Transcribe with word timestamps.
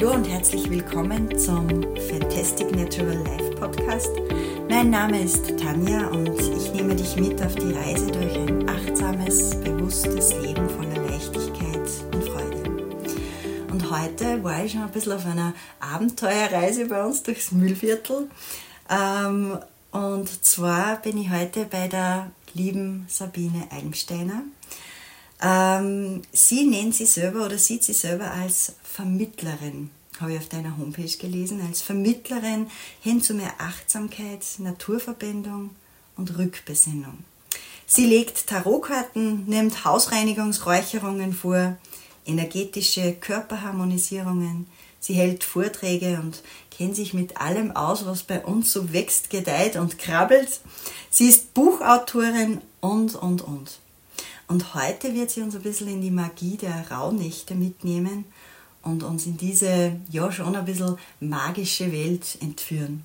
Hallo 0.00 0.14
und 0.14 0.26
herzlich 0.26 0.70
willkommen 0.70 1.38
zum 1.38 1.68
Fantastic 2.08 2.74
Natural 2.74 3.18
Life 3.18 3.50
Podcast. 3.56 4.08
Mein 4.66 4.88
Name 4.88 5.22
ist 5.22 5.58
Tanja 5.58 6.06
und 6.06 6.40
ich 6.40 6.72
nehme 6.72 6.96
dich 6.96 7.16
mit 7.16 7.42
auf 7.42 7.54
die 7.54 7.72
Reise 7.72 8.06
durch 8.06 8.34
ein 8.34 8.66
achtsames, 8.66 9.50
bewusstes 9.60 10.32
Leben 10.40 10.70
voller 10.70 11.06
Leichtigkeit 11.06 11.86
und 12.14 12.24
Freude. 12.24 12.96
Und 13.70 13.90
heute 13.90 14.42
war 14.42 14.64
ich 14.64 14.72
schon 14.72 14.84
ein 14.84 14.90
bisschen 14.90 15.12
auf 15.12 15.26
einer 15.26 15.52
Abenteuerreise 15.80 16.86
bei 16.86 17.04
uns 17.04 17.22
durchs 17.22 17.52
Mühlviertel. 17.52 18.30
Ähm, 18.88 19.58
und 19.90 20.44
zwar 20.44 20.96
bin 21.02 21.18
ich 21.18 21.28
heute 21.28 21.66
bei 21.66 21.88
der 21.88 22.30
lieben 22.54 23.04
Sabine 23.06 23.68
Eigensteiner. 23.70 24.44
Ähm, 25.42 26.22
sie 26.32 26.64
nennt 26.64 26.94
sie 26.94 27.06
selber 27.06 27.46
oder 27.46 27.58
sieht 27.58 27.84
sie 27.84 27.94
selber 27.94 28.30
als 28.30 28.74
Vermittlerin, 28.82 29.90
habe 30.20 30.34
ich 30.34 30.38
auf 30.38 30.48
deiner 30.48 30.76
Homepage 30.76 31.16
gelesen, 31.16 31.62
als 31.66 31.80
Vermittlerin 31.80 32.66
hin 33.00 33.22
zu 33.22 33.34
mehr 33.34 33.54
Achtsamkeit, 33.58 34.44
Naturverbindung 34.58 35.70
und 36.16 36.36
Rückbesinnung. 36.36 37.24
Sie 37.86 38.06
legt 38.06 38.46
Tarotkarten, 38.46 39.46
nimmt 39.46 39.84
Hausreinigungsräucherungen 39.84 41.32
vor, 41.32 41.76
energetische 42.26 43.14
Körperharmonisierungen. 43.14 44.66
Sie 45.00 45.14
hält 45.14 45.42
Vorträge 45.42 46.20
und 46.22 46.42
kennt 46.70 46.94
sich 46.94 47.14
mit 47.14 47.40
allem 47.40 47.74
aus, 47.74 48.06
was 48.06 48.22
bei 48.22 48.44
uns 48.44 48.72
so 48.72 48.92
wächst, 48.92 49.30
gedeiht 49.30 49.76
und 49.76 49.98
krabbelt. 49.98 50.60
Sie 51.10 51.28
ist 51.28 51.54
Buchautorin 51.54 52.60
und, 52.80 53.14
und, 53.16 53.42
und. 53.42 53.80
Und 54.50 54.74
heute 54.74 55.14
wird 55.14 55.30
sie 55.30 55.42
uns 55.42 55.54
ein 55.54 55.62
bisschen 55.62 55.86
in 55.86 56.02
die 56.02 56.10
Magie 56.10 56.56
der 56.56 56.90
Rauhnächte 56.90 57.54
mitnehmen 57.54 58.24
und 58.82 59.04
uns 59.04 59.24
in 59.24 59.36
diese 59.36 59.92
ja 60.10 60.32
schon 60.32 60.56
ein 60.56 60.64
bisschen 60.64 60.98
magische 61.20 61.92
Welt 61.92 62.36
entführen. 62.40 63.04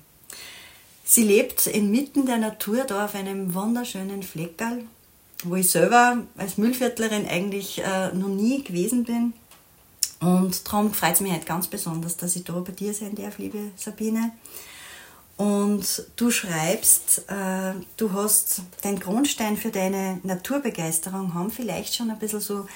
Sie 1.04 1.22
lebt 1.22 1.68
inmitten 1.68 2.26
der 2.26 2.38
Natur 2.38 2.82
da 2.82 3.04
auf 3.04 3.14
einem 3.14 3.54
wunderschönen 3.54 4.24
Fleckerl, 4.24 4.82
wo 5.44 5.54
ich 5.54 5.70
selber 5.70 6.18
als 6.36 6.58
Müllviertlerin 6.58 7.28
eigentlich 7.28 7.78
äh, 7.78 8.12
noch 8.12 8.26
nie 8.26 8.64
gewesen 8.64 9.04
bin. 9.04 9.32
Und 10.18 10.66
darum 10.66 10.92
freut 10.92 11.14
es 11.14 11.20
mich 11.20 11.30
halt 11.30 11.46
ganz 11.46 11.68
besonders, 11.68 12.16
dass 12.16 12.34
ich 12.34 12.42
da 12.42 12.54
bei 12.54 12.72
dir 12.72 12.92
sein 12.92 13.14
darf, 13.14 13.38
liebe 13.38 13.70
Sabine. 13.76 14.32
Und 15.36 16.06
du 16.16 16.30
schreibst, 16.30 17.24
äh, 17.28 17.74
du 17.98 18.12
hast 18.12 18.62
den 18.84 18.98
Grundstein 18.98 19.56
für 19.56 19.70
deine 19.70 20.18
Naturbegeisterung, 20.22 21.34
haben 21.34 21.50
vielleicht 21.50 21.94
schon 21.94 22.10
ein 22.10 22.18
bisschen 22.18 22.40
so 22.40 22.66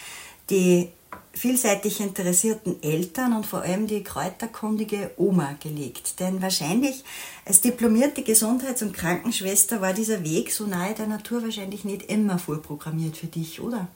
die 0.51 0.91
vielseitig 1.33 2.01
interessierten 2.01 2.83
Eltern 2.83 3.35
und 3.35 3.47
vor 3.47 3.63
allem 3.63 3.87
die 3.87 4.03
kräuterkundige 4.03 5.13
Oma 5.17 5.55
gelegt. 5.61 6.21
Denn 6.21 6.43
wahrscheinlich 6.43 7.05
als 7.47 7.61
diplomierte 7.61 8.23
Gesundheits- 8.23 8.83
und 8.83 8.93
Krankenschwester 8.93 9.81
war 9.81 9.95
dieser 9.95 10.23
Weg 10.25 10.53
so 10.53 10.67
nahe 10.67 10.95
der 10.95 11.07
Natur 11.07 11.43
wahrscheinlich 11.43 11.85
nicht 11.85 12.03
immer 12.11 12.39
vorprogrammiert 12.39 13.17
für 13.17 13.29
dich, 13.29 13.61
oder? 13.61 13.89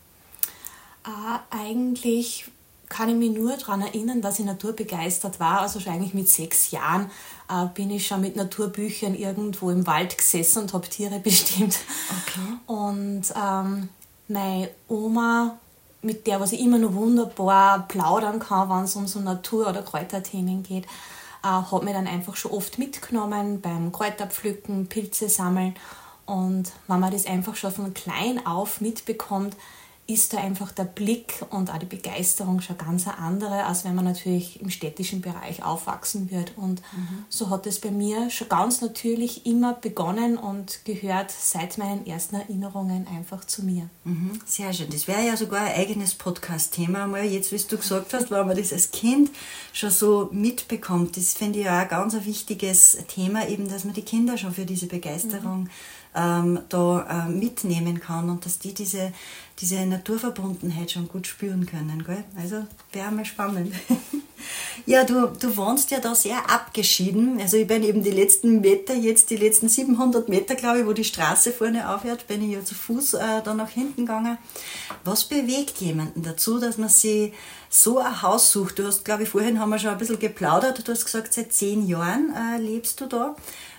Äh, 1.05 1.39
eigentlich 1.51 2.47
kann 2.95 3.09
ich 3.09 3.17
mich 3.17 3.37
nur 3.37 3.57
daran 3.57 3.81
erinnern, 3.81 4.23
dass 4.23 4.39
ich 4.39 4.45
naturbegeistert 4.45 5.41
war. 5.41 5.63
Also 5.63 5.81
schon 5.81 5.95
eigentlich 5.95 6.15
mit 6.15 6.29
sechs 6.29 6.71
Jahren 6.71 7.11
äh, 7.51 7.67
bin 7.75 7.91
ich 7.91 8.07
schon 8.07 8.21
mit 8.21 8.37
Naturbüchern 8.37 9.17
irgendwo 9.17 9.71
im 9.71 9.85
Wald 9.85 10.17
gesessen 10.17 10.63
und 10.63 10.73
habe 10.73 10.89
Tiere 10.89 11.19
bestimmt. 11.23 11.77
Okay. 12.23 12.57
Und 12.67 13.23
ähm, 13.37 13.89
meine 14.29 14.71
Oma 14.89 15.59
mit 16.03 16.27
der 16.27 16.39
was 16.39 16.53
ich 16.53 16.61
immer 16.61 16.79
noch 16.79 16.93
wunderbar 16.93 17.89
plaudern 17.89 18.39
kann, 18.39 18.69
wenn 18.69 18.85
es 18.85 18.95
um 18.95 19.07
so 19.07 19.19
Natur- 19.19 19.69
oder 19.69 19.83
Kräuterthemen 19.83 20.63
geht, 20.63 20.85
äh, 21.43 21.49
hat 21.49 21.83
mir 21.83 21.95
dann 21.95 22.07
einfach 22.07 22.37
schon 22.37 22.53
oft 22.53 22.79
mitgenommen 22.79 23.61
beim 23.61 23.91
Kräuterpflücken, 23.91 24.87
Pilze 24.87 25.29
sammeln. 25.29 25.75
Und 26.27 26.71
wenn 26.87 27.01
man 27.01 27.11
das 27.11 27.27
einfach 27.27 27.57
schon 27.57 27.73
von 27.73 27.93
klein 27.93 28.47
auf 28.47 28.81
mitbekommt, 28.81 29.57
ist 30.07 30.35
da 30.35 30.39
einfach 30.39 30.71
der 30.71 30.85
Blick 30.85 31.45
und 31.49 31.71
auch 31.71 31.79
die 31.79 31.87
Begeisterung 31.87 32.61
schon 32.61 32.77
ganz 32.77 33.09
eine 33.09 33.17
andere, 33.19 33.65
als 33.65 33.85
wenn 33.85 33.95
man 33.95 34.05
natürlich 34.05 34.61
im 34.61 34.69
städtischen 34.69 35.23
Bereich 35.23 35.65
aufwachsen 35.65 36.31
wird. 36.31 36.53
Und 36.57 36.83
mhm. 36.93 37.25
so 37.31 37.49
hat 37.49 37.67
es 37.67 37.81
bei 37.81 37.91
mir 37.91 38.29
schon 38.29 38.51
ganz 38.51 38.83
natürlich 38.83 39.47
immer 39.47 39.73
begonnen 39.73 40.37
und 40.37 40.85
gehört 40.85 41.31
seit 41.31 41.79
meinen 41.79 42.07
ersten 42.07 42.37
Erinnerungen 42.37 43.07
einfach 43.09 43.47
zu 43.47 43.65
mir. 43.65 43.89
Mhm. 44.05 44.39
Sehr 44.45 44.75
schön. 44.75 44.91
Das 44.91 45.09
wäre 45.09 45.27
ja 45.27 45.39
sogar 45.39 45.63
ein 45.63 45.75
eigenes 45.75 46.15
Podcast-Thema 46.15 47.07
mal. 47.07 47.25
Jetzt, 47.25 47.51
wie 47.53 47.57
du 47.57 47.79
gesagt 47.79 48.13
hast, 48.13 48.31
wenn 48.31 48.47
man 48.47 48.57
das 48.59 48.75
als 48.75 48.91
Kind 48.91 49.31
schon 49.73 49.91
so 49.91 50.29
mitbekommt, 50.33 51.17
das 51.17 51.33
finde 51.33 51.61
ich 51.61 51.65
ja 51.65 51.79
auch 51.79 51.83
ein 51.83 51.89
ganz 51.89 52.15
wichtiges 52.27 52.99
Thema, 53.09 53.49
eben, 53.49 53.71
dass 53.71 53.85
man 53.85 53.95
die 53.95 54.03
Kinder 54.03 54.37
schon 54.37 54.53
für 54.53 54.67
diese 54.67 54.87
Begeisterung 54.87 55.63
mhm 55.63 55.71
ähm, 56.15 56.61
da 56.69 57.27
äh, 57.27 57.29
mitnehmen 57.29 58.01
kann 58.01 58.31
und 58.31 58.47
dass 58.47 58.59
die 58.59 58.73
diese, 58.73 59.13
diese 59.59 59.85
Naturverbundenheit 59.85 60.93
schon 60.93 61.09
gut 61.09 61.27
spüren 61.27 61.67
können. 61.67 62.05
Gell? 62.05 62.25
Also 62.37 62.65
wäre 62.93 63.11
mal 63.11 63.25
spannend. 63.25 63.75
ja, 64.87 65.05
du, 65.05 65.27
du 65.27 65.57
wohnst 65.57 65.91
ja 65.91 65.99
da 65.99 66.15
sehr 66.15 66.51
abgeschieden. 66.51 67.41
Also 67.41 67.57
ich 67.57 67.67
bin 67.67 67.83
eben 67.83 68.03
die 68.05 68.13
letzten 68.13 68.61
Meter, 68.61 68.95
jetzt 68.95 69.31
die 69.31 69.37
letzten 69.37 69.69
700 69.69 70.29
Meter, 70.29 70.55
glaube 70.55 70.81
ich, 70.81 70.87
wo 70.87 70.93
die 70.93 71.05
Straße 71.05 71.53
vorne 71.53 71.93
aufhört, 71.93 72.29
bin 72.29 72.43
ich 72.43 72.57
ja 72.57 72.65
zu 72.65 72.75
Fuß 72.75 73.15
äh, 73.15 73.43
da 73.45 73.55
nach 73.55 73.71
hinten 73.71 74.07
gegangen. 74.07 74.39
Was 75.05 75.25
bewegt 75.25 75.81
jemanden 75.81 76.23
dazu, 76.23 76.61
dass 76.61 76.79
man 76.79 76.89
sich 76.89 77.33
so 77.69 77.99
ein 77.99 78.23
Haus 78.23 78.53
sucht? 78.53 78.79
Du 78.79 78.87
hast, 78.87 79.05
glaube 79.05 79.25
ich, 79.25 79.31
vorhin 79.31 79.59
haben 79.59 79.71
wir 79.71 79.81
schon 79.81 79.91
ein 79.91 79.99
bisschen 79.99 80.21
geplaudert. 80.21 80.87
Du 80.87 80.93
hast 80.93 81.05
gesagt, 81.05 81.33
seit 81.33 81.53
zehn 81.53 81.89
Jahren 81.89 82.33
äh, 82.35 82.61
lebst 82.61 83.01
du 83.01 83.07
da. 83.07 83.35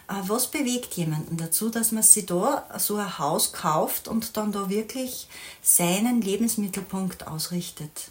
Äh, 0.07 0.13
was 0.27 0.47
bewegt 0.47 0.95
jemanden 0.95 1.38
dazu, 1.38 1.69
dass 1.69 1.91
man 1.91 2.03
sich 2.03 2.25
da 2.25 2.66
so 2.77 2.97
ein 2.97 3.17
Haus 3.19 3.53
kauft 3.53 4.07
und 4.07 4.38
dann 4.38 4.51
da 4.51 4.69
wirklich 4.69 5.27
seinen 5.61 6.21
Lebensmittelpunkt 6.21 7.27
ausrichtet? 7.27 8.09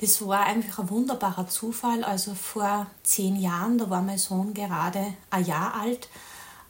Das 0.00 0.26
war 0.26 0.40
einfach 0.40 0.80
ein 0.80 0.90
wunderbarer 0.90 1.48
Zufall. 1.48 2.04
Also 2.04 2.34
vor 2.34 2.86
zehn 3.02 3.36
Jahren, 3.36 3.78
da 3.78 3.88
war 3.88 4.02
mein 4.02 4.18
Sohn 4.18 4.52
gerade 4.52 5.14
ein 5.30 5.44
Jahr 5.44 5.74
alt, 5.74 6.08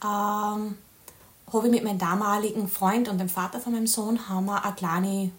ähm, 0.04 0.78
habe 1.52 1.66
ich 1.66 1.70
mit 1.72 1.84
meinem 1.84 1.98
damaligen 1.98 2.68
Freund 2.68 3.08
und 3.08 3.18
dem 3.18 3.28
Vater 3.28 3.60
von 3.60 3.72
meinem 3.72 3.86
Sohn 3.86 4.28
haben 4.28 4.46
wir 4.46 4.64
eine 4.64 4.74
kleine 4.74 5.30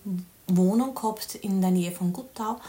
Wohnung 0.48 0.96
gehabt 0.96 1.36
in 1.36 1.62
der 1.62 1.72
Nähe 1.72 1.92
von 1.92 2.14
Guttau. 2.14 2.60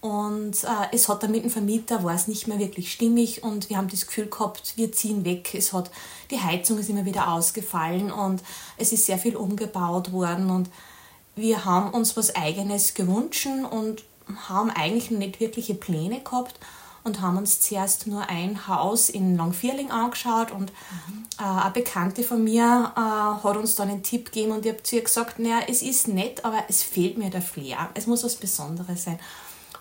Und 0.00 0.64
äh, 0.64 0.88
es 0.92 1.08
hat 1.08 1.22
dann 1.22 1.30
mit 1.30 1.44
dem 1.44 1.50
Vermieter 1.50 2.02
war 2.02 2.14
es 2.14 2.26
nicht 2.26 2.48
mehr 2.48 2.58
wirklich 2.58 2.90
stimmig 2.90 3.44
und 3.44 3.68
wir 3.68 3.76
haben 3.76 3.88
das 3.88 4.06
Gefühl 4.06 4.26
gehabt, 4.26 4.72
wir 4.76 4.92
ziehen 4.92 5.26
weg. 5.26 5.54
Es 5.54 5.74
hat 5.74 5.90
die 6.30 6.40
Heizung 6.40 6.78
ist 6.78 6.88
immer 6.88 7.04
wieder 7.04 7.30
ausgefallen 7.30 8.10
und 8.10 8.42
es 8.78 8.92
ist 8.92 9.04
sehr 9.04 9.18
viel 9.18 9.36
umgebaut 9.36 10.12
worden 10.12 10.50
und 10.50 10.70
wir 11.36 11.64
haben 11.64 11.90
uns 11.90 12.16
was 12.16 12.34
Eigenes 12.34 12.94
gewünscht 12.94 13.46
und 13.70 14.02
haben 14.48 14.70
eigentlich 14.70 15.10
nicht 15.10 15.40
wirkliche 15.40 15.74
Pläne 15.74 16.20
gehabt 16.20 16.54
und 17.04 17.20
haben 17.20 17.38
uns 17.38 17.60
zuerst 17.60 18.06
nur 18.06 18.28
ein 18.28 18.68
Haus 18.68 19.08
in 19.08 19.36
Langvierling 19.36 19.90
angeschaut 19.90 20.50
und 20.50 20.70
mhm. 20.70 21.26
äh, 21.38 21.42
eine 21.42 21.70
Bekannte 21.70 22.22
von 22.22 22.42
mir 22.42 22.92
äh, 22.96 23.00
hat 23.00 23.56
uns 23.56 23.74
dann 23.74 23.88
einen 23.88 24.02
Tipp 24.02 24.26
gegeben 24.26 24.52
und 24.52 24.64
ich 24.64 24.72
habe 24.72 24.82
zu 24.82 24.96
ihr 24.96 25.02
gesagt, 25.02 25.38
naja, 25.38 25.60
es 25.68 25.82
ist 25.82 26.08
nett, 26.08 26.44
aber 26.44 26.64
es 26.68 26.82
fehlt 26.82 27.18
mir 27.18 27.30
der 27.30 27.42
Flair. 27.42 27.90
Es 27.94 28.06
muss 28.06 28.24
was 28.24 28.36
Besonderes 28.36 29.04
sein. 29.04 29.18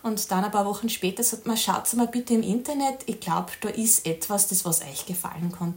Und 0.02 0.32
dann 0.32 0.46
ein 0.46 0.52
paar 0.52 0.66
Wochen 0.66 0.90
später 0.90 1.24
sagt 1.24 1.46
man, 1.46 1.58
schaut 1.58 1.94
mal 1.94 2.08
bitte 2.08 2.34
im 2.34 2.44
Internet, 2.44 3.04
ich 3.06 3.20
glaube, 3.20 3.52
da 3.62 3.70
ist 3.70 4.06
etwas, 4.06 4.48
das 4.48 4.64
was 4.66 4.82
euch 4.82 5.06
gefallen 5.06 5.52
kann. 5.52 5.76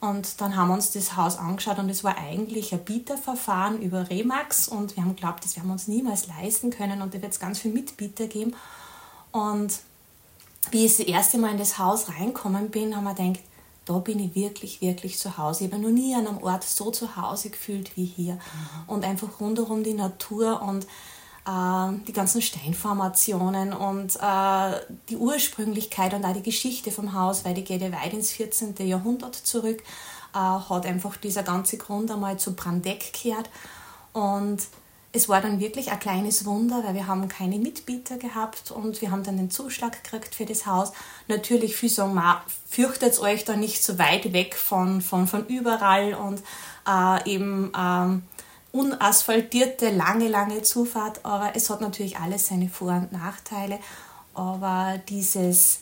Und 0.00 0.40
dann 0.42 0.54
haben 0.54 0.68
wir 0.68 0.74
uns 0.74 0.90
das 0.90 1.16
Haus 1.16 1.38
angeschaut 1.38 1.78
und 1.78 1.88
es 1.88 2.04
war 2.04 2.18
eigentlich 2.18 2.74
ein 2.74 2.84
Bieterverfahren 2.84 3.80
über 3.80 4.10
Remax 4.10 4.68
und 4.68 4.96
wir 4.96 5.02
haben 5.02 5.14
geglaubt, 5.14 5.44
das 5.44 5.56
werden 5.56 5.68
wir 5.68 5.72
uns 5.72 5.88
niemals 5.88 6.26
leisten 6.26 6.68
können 6.68 7.00
und 7.00 7.14
da 7.14 7.22
wird 7.22 7.32
es 7.32 7.40
ganz 7.40 7.60
viele 7.60 7.72
Mitbieter 7.72 8.26
geben. 8.26 8.54
Und 9.32 9.78
wie 10.70 10.84
ich 10.84 10.98
das 10.98 11.06
erste 11.06 11.38
Mal 11.38 11.52
in 11.52 11.58
das 11.58 11.78
Haus 11.78 12.08
reinkommen 12.10 12.70
bin, 12.70 12.94
haben 12.94 13.04
wir 13.04 13.14
gedacht, 13.14 13.44
da 13.86 13.98
bin 13.98 14.18
ich 14.18 14.34
wirklich, 14.34 14.80
wirklich 14.80 15.18
zu 15.18 15.36
Hause. 15.38 15.64
Ich 15.64 15.72
habe 15.72 15.82
noch 15.82 15.90
nie 15.90 16.14
an 16.14 16.26
einem 16.26 16.42
Ort 16.42 16.64
so 16.64 16.90
zu 16.90 17.16
Hause 17.16 17.50
gefühlt 17.50 17.96
wie 17.96 18.04
hier. 18.04 18.34
Mhm. 18.34 18.40
Und 18.86 19.04
einfach 19.04 19.40
rundherum 19.40 19.84
die 19.84 19.94
Natur 19.94 20.62
und 20.62 20.86
die 21.46 22.12
ganzen 22.14 22.40
Steinformationen 22.40 23.74
und 23.74 24.16
äh, 24.16 24.80
die 25.10 25.16
Ursprünglichkeit 25.18 26.14
und 26.14 26.24
auch 26.24 26.32
die 26.32 26.42
Geschichte 26.42 26.90
vom 26.90 27.12
Haus, 27.12 27.44
weil 27.44 27.52
die 27.52 27.64
geht 27.64 27.82
ja 27.82 27.92
weit 27.92 28.14
ins 28.14 28.32
14. 28.32 28.74
Jahrhundert 28.78 29.34
zurück, 29.34 29.82
äh, 30.34 30.38
hat 30.38 30.86
einfach 30.86 31.18
dieser 31.18 31.42
ganze 31.42 31.76
Grund 31.76 32.10
einmal 32.10 32.38
zu 32.38 32.54
Brandeck 32.54 33.12
gekehrt 33.12 33.50
und 34.14 34.62
es 35.16 35.28
war 35.28 35.40
dann 35.40 35.60
wirklich 35.60 35.92
ein 35.92 36.00
kleines 36.00 36.44
Wunder, 36.44 36.82
weil 36.84 36.94
wir 36.94 37.06
haben 37.06 37.28
keine 37.28 37.58
Mitbieter 37.58 38.16
gehabt 38.16 38.72
und 38.72 39.00
wir 39.00 39.12
haben 39.12 39.22
dann 39.22 39.36
den 39.36 39.48
Zuschlag 39.48 40.02
gekriegt 40.02 40.34
für 40.34 40.44
das 40.44 40.66
Haus. 40.66 40.92
Natürlich, 41.28 41.76
viele 41.76 41.92
sagen, 41.92 42.20
fürchtet 42.68 43.20
euch 43.20 43.44
da 43.44 43.54
nicht 43.54 43.84
so 43.84 43.96
weit 44.00 44.32
weg 44.32 44.56
von, 44.56 45.00
von, 45.00 45.28
von 45.28 45.46
überall 45.46 46.14
und 46.14 46.42
äh, 46.88 47.30
eben 47.30 47.70
ähm, 47.78 48.22
unasphaltierte, 48.74 49.90
lange, 49.90 50.28
lange 50.28 50.62
Zufahrt, 50.62 51.24
aber 51.24 51.52
es 51.54 51.70
hat 51.70 51.80
natürlich 51.80 52.18
alles 52.18 52.48
seine 52.48 52.68
Vor- 52.68 52.92
und 52.92 53.12
Nachteile. 53.12 53.78
Aber 54.34 55.00
dieses 55.08 55.80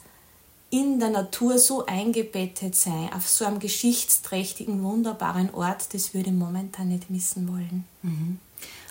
in 0.69 1.01
der 1.01 1.09
Natur 1.09 1.59
so 1.59 1.87
eingebettet 1.87 2.77
sein, 2.77 3.11
auf 3.15 3.27
so 3.27 3.47
einem 3.47 3.61
geschichtsträchtigen, 3.61 4.83
wunderbaren 4.83 5.53
Ort, 5.55 5.95
das 5.95 6.13
würde 6.13 6.31
ich 6.31 6.37
momentan 6.37 6.89
nicht 6.89 7.09
missen 7.09 7.49
wollen. 7.49 7.85
Mhm. 8.03 8.39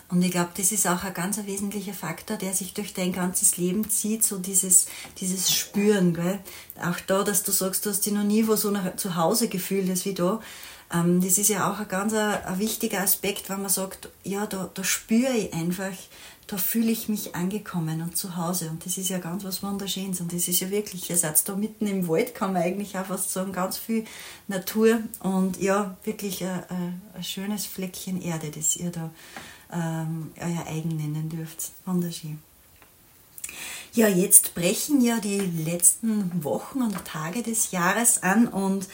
Und 0.10 0.22
ich 0.24 0.32
glaube, 0.32 0.50
das 0.58 0.72
ist 0.72 0.88
auch 0.88 1.04
ein 1.04 1.14
ganz 1.14 1.38
wesentlicher 1.46 1.94
Faktor, 1.94 2.38
der 2.38 2.54
sich 2.54 2.74
durch 2.74 2.94
dein 2.94 3.14
ganzes 3.14 3.58
Leben 3.58 3.90
zieht, 3.90 4.24
so 4.24 4.40
dieses, 4.40 4.88
dieses 5.20 5.52
Spüren. 5.54 6.14
Gell? 6.14 6.40
Auch 6.84 7.00
da, 7.08 7.24
dass 7.24 7.44
du 7.44 7.52
sagst, 7.52 7.86
du 7.86 7.92
hast 7.92 8.06
dich 8.06 8.14
noch 8.14 8.24
nie 8.24 8.48
wo 8.48 8.56
so 8.56 8.72
nach, 8.72 8.96
zu 8.98 9.16
Hause 9.16 9.48
gefühlt 9.48 9.88
ist 9.88 10.06
wie 10.06 10.14
da. 10.14 10.42
Ähm, 10.94 11.22
das 11.22 11.38
ist 11.38 11.50
ja 11.50 11.72
auch 11.72 11.80
ein 11.80 11.88
ganz 11.88 12.14
ein, 12.14 12.44
ein 12.44 12.60
wichtiger 12.60 13.02
Aspekt, 13.02 13.50
wenn 13.50 13.62
man 13.62 13.70
sagt, 13.70 14.10
ja, 14.24 14.46
da, 14.46 14.70
da 14.74 14.84
spüre 14.84 15.32
ich 15.32 15.54
einfach, 15.54 15.94
da 16.48 16.58
fühle 16.58 16.92
ich 16.92 17.08
mich 17.08 17.36
angekommen 17.36 18.02
und 18.02 18.18
zu 18.18 18.36
Hause. 18.36 18.70
Und 18.70 18.86
das 18.86 18.98
ist 18.98 19.10
ja 19.10 19.20
ganz 19.20 19.44
was 19.44 19.64
Wunderschönes. 19.64 20.20
Und 20.20 20.34
das 20.34 20.48
ist 20.48 20.60
ja 20.60 20.70
wirklich, 20.70 21.10
ihr 21.10 21.18
seid 21.18 21.48
da 21.48 21.56
mitten 21.56 21.88
im 21.88 22.08
Wald, 22.08 22.36
kann 22.36 22.54
man 22.54 22.64
eigentlich 22.64 22.98
auch 22.98 23.06
fast 23.06 23.32
sagen, 23.32 23.54
ganz 23.54 23.78
viel 23.78 24.06
Natur 24.48 25.00
und 25.20 25.62
ja, 25.62 25.96
wirklich 26.04 26.44
ein, 26.44 26.64
ein, 26.70 27.02
ein 27.16 27.24
schönes 27.24 27.66
Fleckchen 27.66 28.22
Erde, 28.22 28.52
das 28.52 28.76
ihr 28.76 28.92
da 28.92 29.10
ähm, 29.72 30.32
euer 30.38 30.68
eigen 30.68 30.98
nennen 30.98 31.30
dürft. 31.30 31.72
Wunderschön. 31.86 32.40
Ja, 33.94 34.08
jetzt 34.08 34.56
brechen 34.56 35.02
ja 35.02 35.20
die 35.20 35.40
letzten 35.40 36.44
Wochen 36.46 36.82
und 36.82 37.04
Tage 37.04 37.44
des 37.44 37.72
Jahres 37.72 38.24
an 38.24 38.48
und 38.48 38.88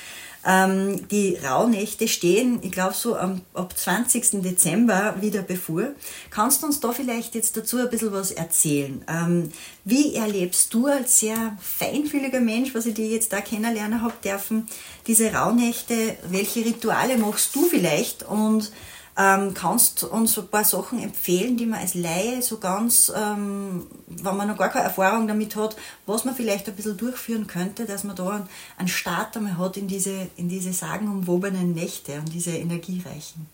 ähm, 0.48 1.10
die 1.10 1.36
Rauhnächte 1.36 2.08
stehen, 2.08 2.60
ich 2.62 2.72
glaube, 2.72 2.94
so 2.94 3.18
am, 3.18 3.42
ab 3.54 3.78
20. 3.78 4.42
Dezember 4.42 5.16
wieder 5.20 5.42
bevor. 5.42 5.90
Kannst 6.30 6.64
du 6.64 6.68
uns 6.68 6.80
da 6.80 6.94
vielleicht 6.94 7.36
jetzt 7.36 7.58
dazu 7.58 7.78
ein 7.78 7.90
bisschen 7.90 8.14
was 8.14 8.32
erzählen? 8.32 9.04
Ähm, 9.10 9.52
wie 9.84 10.16
erlebst 10.16 10.74
du 10.74 10.88
als 10.88 11.20
sehr 11.20 11.58
feinfühliger 11.60 12.40
Mensch, 12.40 12.74
was 12.74 12.86
ich 12.86 12.94
dir 12.94 13.08
jetzt 13.08 13.34
da 13.34 13.42
kennenlernen 13.42 14.02
habe 14.02 14.14
dürfen, 14.24 14.70
diese 15.06 15.34
Rauhnächte? 15.34 16.16
Welche 16.30 16.64
Rituale 16.64 17.18
machst 17.18 17.54
du 17.54 17.66
vielleicht? 17.66 18.24
Und 18.24 18.72
ähm, 19.18 19.56
kannst 19.56 20.04
du 20.04 20.08
uns 20.08 20.38
ein 20.38 20.48
paar 20.48 20.64
Sachen 20.64 21.02
empfehlen, 21.02 21.58
die 21.58 21.66
man 21.66 21.80
als 21.80 21.96
Laie 21.96 22.42
so 22.44 22.60
ganz, 22.60 23.12
ähm, 23.16 23.88
wenn 24.06 24.38
man 24.38 24.48
noch 24.48 24.58
gar 24.58 24.70
keine 24.70 24.86
Erfahrung 24.86 25.28
damit 25.28 25.56
hat, 25.56 25.76
was 26.06 26.24
man 26.24 26.36
vielleicht 26.36 26.68
ein 26.68 26.76
bisschen 26.76 26.98
durchführen 26.98 27.48
könnte, 27.48 27.86
dass 27.86 28.04
man 28.04 28.16
da 28.16 28.48
einen 28.78 28.88
Start 28.88 29.36
einmal 29.36 29.58
hat 29.58 29.76
in 29.76 29.88
diese, 29.88 30.28
in 30.38 30.50
diese 30.50 30.72
sagenumwobenen 30.72 31.74
Nächte 31.74 32.20
und 32.20 32.32
diese 32.32 32.52
energiereichen? 32.52 33.48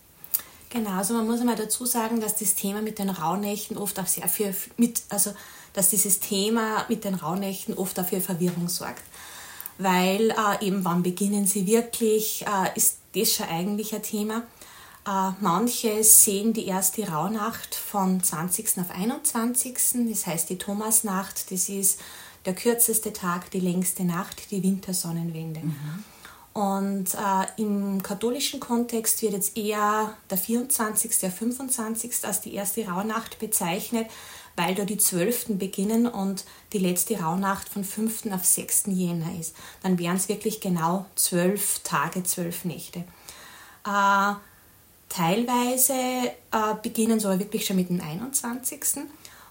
Genau, 0.70 0.98
also 0.98 1.14
man 1.14 1.28
muss 1.28 1.40
einmal 1.40 1.56
dazu 1.56 1.86
sagen, 1.86 2.20
dass 2.20 2.36
das 2.36 2.56
Thema 2.56 2.82
mit 2.82 3.00
den 3.00 3.10
Rauhnächten 3.10 3.78
oft 3.78 3.98
auch 4.00 4.08
sehr 4.08 4.28
viel 4.28 4.54
mit, 4.76 5.04
also 5.10 5.32
dass 5.72 5.90
dieses 5.90 6.20
Thema 6.20 6.86
mit 6.90 7.06
den 7.06 7.16
Rauhnächten 7.16 7.76
oft 7.76 7.98
dafür 7.98 8.20
Verwirrung 8.20 8.68
sorgt. 8.68 9.04
Weil 9.78 10.32
äh, 10.32 10.66
eben 10.66 10.84
wann 10.84 11.04
beginnen 11.04 11.48
sie 11.48 11.68
wirklich, 11.68 12.46
äh, 12.48 12.78
ist 12.78 12.98
das 13.16 13.34
schon 13.34 13.48
eigentlich 13.48 13.94
ein 13.96 14.04
Thema. 14.04 14.44
Äh, 15.06 15.32
manche 15.42 16.04
sehen 16.04 16.54
die 16.54 16.68
erste 16.68 17.08
Rauhnacht 17.08 17.76
von 17.76 18.24
20. 18.24 18.80
auf 18.80 18.90
21. 18.90 19.78
Das 20.10 20.26
heißt 20.26 20.50
die 20.50 20.58
Thomasnacht, 20.58 21.52
das 21.52 21.70
ist 21.70 22.00
der 22.46 22.56
kürzeste 22.56 23.12
Tag, 23.14 23.52
die 23.52 23.60
längste 23.60 24.04
Nacht, 24.04 24.52
die 24.52 24.64
Wintersonnenwende. 24.64 25.62
Mhm. 25.62 26.04
Und 26.54 27.16
äh, 27.16 27.62
im 27.62 28.04
katholischen 28.04 28.60
Kontext 28.60 29.24
wird 29.24 29.34
jetzt 29.34 29.58
eher 29.58 30.16
der 30.30 30.38
24., 30.38 31.20
der 31.20 31.32
25. 31.32 32.12
als 32.24 32.42
die 32.42 32.54
erste 32.54 32.88
Rauhnacht 32.88 33.40
bezeichnet, 33.40 34.08
weil 34.56 34.76
da 34.76 34.86
die 34.86 34.98
Zwölften 34.98 35.58
beginnen 35.58 36.06
und 36.06 36.46
die 36.72 36.78
letzte 36.78 37.20
Rauhnacht 37.20 37.68
von 37.68 37.84
5. 37.84 38.28
auf 38.32 38.46
6. 38.46 38.84
Jänner 38.88 39.38
ist. 39.40 39.56
Dann 39.82 39.98
wären 39.98 40.18
es 40.18 40.30
wirklich 40.30 40.62
genau 40.62 41.08
zwölf 41.16 41.80
Tage, 41.80 42.22
zwölf 42.24 42.66
Nächte. 42.66 43.04
Äh, 43.86 44.34
Teilweise 45.16 45.94
äh, 45.94 46.74
beginnen 46.82 47.24
aber 47.24 47.38
wirklich 47.38 47.68
schon 47.68 47.76
mit 47.76 47.90
dem 47.90 48.02
21. 48.02 49.04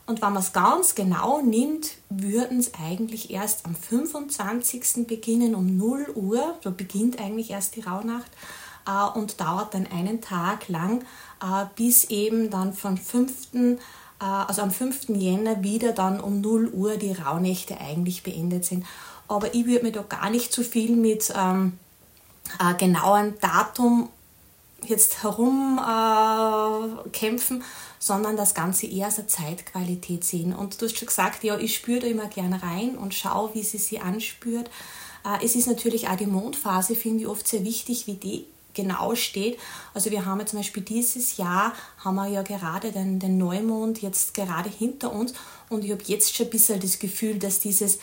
Und 0.06 0.20
wenn 0.20 0.32
man 0.32 0.42
es 0.42 0.52
ganz 0.52 0.96
genau 0.96 1.40
nimmt, 1.40 1.92
würden 2.08 2.58
es 2.58 2.72
eigentlich 2.74 3.30
erst 3.30 3.64
am 3.64 3.76
25. 3.76 5.06
beginnen 5.06 5.54
um 5.54 5.76
0 5.76 6.10
Uhr. 6.16 6.56
Da 6.62 6.70
beginnt 6.70 7.20
eigentlich 7.20 7.50
erst 7.50 7.76
die 7.76 7.82
Rauhnacht 7.82 8.30
äh, 8.88 9.16
und 9.16 9.40
dauert 9.40 9.74
dann 9.74 9.86
einen 9.86 10.20
Tag 10.20 10.68
lang, 10.68 11.02
äh, 11.40 11.66
bis 11.76 12.06
eben 12.06 12.50
dann 12.50 12.72
von 12.72 12.98
5. 12.98 13.54
Äh, 13.54 13.76
also 14.18 14.62
am 14.62 14.72
5. 14.72 15.10
Jänner 15.10 15.62
wieder 15.62 15.92
dann 15.92 16.18
um 16.18 16.40
0 16.40 16.70
Uhr 16.70 16.96
die 16.96 17.12
Rauhnächte 17.12 17.80
eigentlich 17.80 18.24
beendet 18.24 18.64
sind. 18.64 18.84
Aber 19.28 19.54
ich 19.54 19.66
würde 19.66 19.84
mir 19.84 19.92
da 19.92 20.02
gar 20.02 20.28
nicht 20.28 20.52
zu 20.52 20.64
so 20.64 20.68
viel 20.68 20.96
mit 20.96 21.32
ähm, 21.36 21.78
äh, 22.58 22.74
genauen 22.74 23.34
Datum 23.40 24.08
jetzt 24.86 25.22
herumkämpfen, 25.22 27.60
äh, 27.60 27.64
sondern 27.98 28.36
das 28.36 28.54
Ganze 28.54 28.86
eher 28.86 29.06
als 29.06 29.18
eine 29.18 29.28
Zeitqualität 29.28 30.24
sehen. 30.24 30.54
Und 30.54 30.80
du 30.80 30.86
hast 30.86 30.98
schon 30.98 31.08
gesagt, 31.08 31.44
ja, 31.44 31.58
ich 31.58 31.76
spüre 31.76 32.00
da 32.00 32.06
immer 32.06 32.26
gerne 32.26 32.62
rein 32.62 32.96
und 32.96 33.14
schaue, 33.14 33.54
wie 33.54 33.62
sie 33.62 33.78
sie 33.78 34.00
anspürt. 34.00 34.70
Äh, 35.24 35.44
es 35.44 35.54
ist 35.54 35.66
natürlich 35.66 36.08
auch 36.08 36.16
die 36.16 36.26
Mondphase, 36.26 36.94
finde 36.94 37.22
ich 37.22 37.28
oft 37.28 37.46
sehr 37.46 37.64
wichtig, 37.64 38.06
wie 38.06 38.14
die 38.14 38.46
genau 38.74 39.14
steht. 39.14 39.58
Also 39.94 40.10
wir 40.10 40.24
haben 40.24 40.40
ja 40.40 40.46
zum 40.46 40.58
Beispiel 40.58 40.82
dieses 40.82 41.36
Jahr, 41.36 41.72
haben 41.98 42.14
wir 42.14 42.28
ja 42.28 42.42
gerade 42.42 42.92
den, 42.92 43.18
den 43.18 43.38
Neumond 43.38 44.02
jetzt 44.02 44.34
gerade 44.34 44.70
hinter 44.70 45.12
uns 45.12 45.34
und 45.68 45.84
ich 45.84 45.90
habe 45.90 46.02
jetzt 46.06 46.34
schon 46.34 46.46
ein 46.46 46.50
bisschen 46.50 46.80
das 46.80 46.98
Gefühl, 46.98 47.38
dass 47.38 47.60
dieses 47.60 47.98